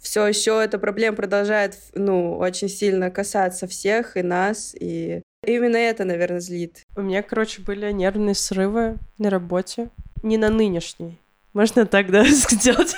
все 0.00 0.26
еще 0.26 0.62
эта 0.62 0.78
проблема 0.78 1.16
продолжает, 1.16 1.76
ну, 1.94 2.36
очень 2.36 2.68
сильно 2.68 3.10
касаться 3.10 3.66
всех 3.66 4.16
и 4.16 4.22
нас, 4.22 4.74
и 4.78 5.22
именно 5.46 5.76
это, 5.76 6.04
наверное, 6.04 6.40
злит. 6.40 6.82
У 6.96 7.02
меня, 7.02 7.22
короче, 7.22 7.62
были 7.62 7.90
нервные 7.92 8.34
срывы 8.34 8.96
на 9.18 9.30
работе, 9.30 9.90
не 10.22 10.38
на 10.38 10.50
нынешней. 10.50 11.18
Можно 11.52 11.86
так, 11.86 12.10
да, 12.10 12.24
сделать? 12.28 12.94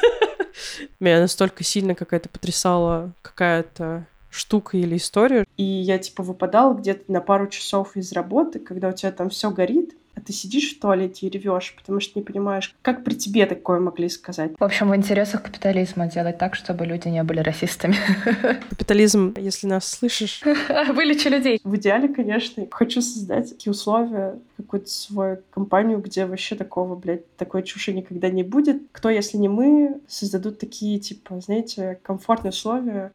Меня 1.01 1.20
настолько 1.20 1.62
сильно 1.64 1.94
какая-то 1.94 2.28
потрясала 2.28 3.12
какая-то 3.22 4.07
штука 4.30 4.76
или 4.76 4.97
история. 4.97 5.44
И 5.57 5.62
я, 5.62 5.99
типа, 5.99 6.22
выпадала 6.22 6.74
где-то 6.74 7.11
на 7.11 7.20
пару 7.20 7.49
часов 7.49 7.97
из 7.97 8.12
работы, 8.12 8.59
когда 8.59 8.88
у 8.88 8.92
тебя 8.92 9.12
там 9.12 9.30
все 9.30 9.51
горит, 9.51 9.94
а 10.16 10.20
ты 10.20 10.32
сидишь 10.32 10.74
в 10.74 10.80
туалете 10.80 11.26
и 11.26 11.30
ревешь, 11.30 11.74
потому 11.76 12.00
что 12.00 12.18
не 12.18 12.24
понимаешь, 12.24 12.74
как 12.82 13.04
при 13.04 13.14
тебе 13.14 13.44
такое 13.46 13.80
могли 13.80 14.08
сказать. 14.08 14.52
В 14.58 14.64
общем, 14.64 14.90
в 14.90 14.96
интересах 14.96 15.42
капитализма 15.42 16.06
делать 16.06 16.38
так, 16.38 16.54
чтобы 16.54 16.86
люди 16.86 17.08
не 17.08 17.22
были 17.22 17.40
расистами. 17.40 17.96
Капитализм, 18.70 19.34
если 19.36 19.66
нас 19.66 19.86
слышишь... 19.86 20.42
Вылечи 20.94 21.28
людей. 21.28 21.60
В 21.62 21.76
идеале, 21.76 22.08
конечно, 22.08 22.66
хочу 22.70 23.02
создать 23.02 23.50
такие 23.50 23.70
условия, 23.70 24.38
какую-то 24.56 24.88
свою 24.88 25.38
компанию, 25.50 25.98
где 25.98 26.24
вообще 26.24 26.54
такого, 26.54 26.96
блядь, 26.96 27.36
такой 27.36 27.62
чуши 27.62 27.92
никогда 27.92 28.30
не 28.30 28.42
будет. 28.42 28.82
Кто, 28.92 29.10
если 29.10 29.36
не 29.36 29.48
мы, 29.48 30.00
создадут 30.08 30.58
такие, 30.58 30.98
типа, 30.98 31.40
знаете, 31.40 31.98
комфортные 32.02 32.50
условия, 32.50 33.12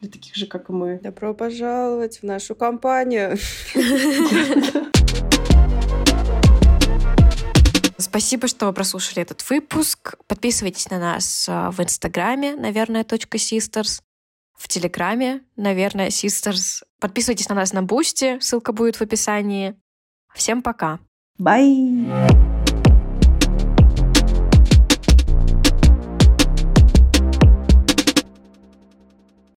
для 0.00 0.10
таких 0.10 0.36
же, 0.36 0.46
как 0.46 0.68
и 0.68 0.72
мы. 0.72 1.00
Добро 1.02 1.34
пожаловать 1.34 2.18
в 2.18 2.22
нашу 2.22 2.54
компанию. 2.54 3.36
Спасибо, 7.98 8.46
что 8.46 8.72
прослушали 8.72 9.22
этот 9.22 9.48
выпуск. 9.48 10.16
Подписывайтесь 10.26 10.90
на 10.90 10.98
нас 10.98 11.46
а, 11.48 11.70
в 11.70 11.80
Инстаграме, 11.80 12.54
наверное, 12.54 13.04
.sisters, 13.04 14.02
в 14.54 14.68
Телеграме, 14.68 15.42
наверное, 15.56 16.08
sisters. 16.08 16.82
Подписывайтесь 17.00 17.48
на 17.48 17.54
нас 17.54 17.72
на 17.72 17.82
Бусти, 17.82 18.38
ссылка 18.40 18.72
будет 18.72 18.96
в 18.96 19.02
описании. 19.02 19.74
Всем 20.34 20.62
пока. 20.62 20.98
Bye. 21.38 22.45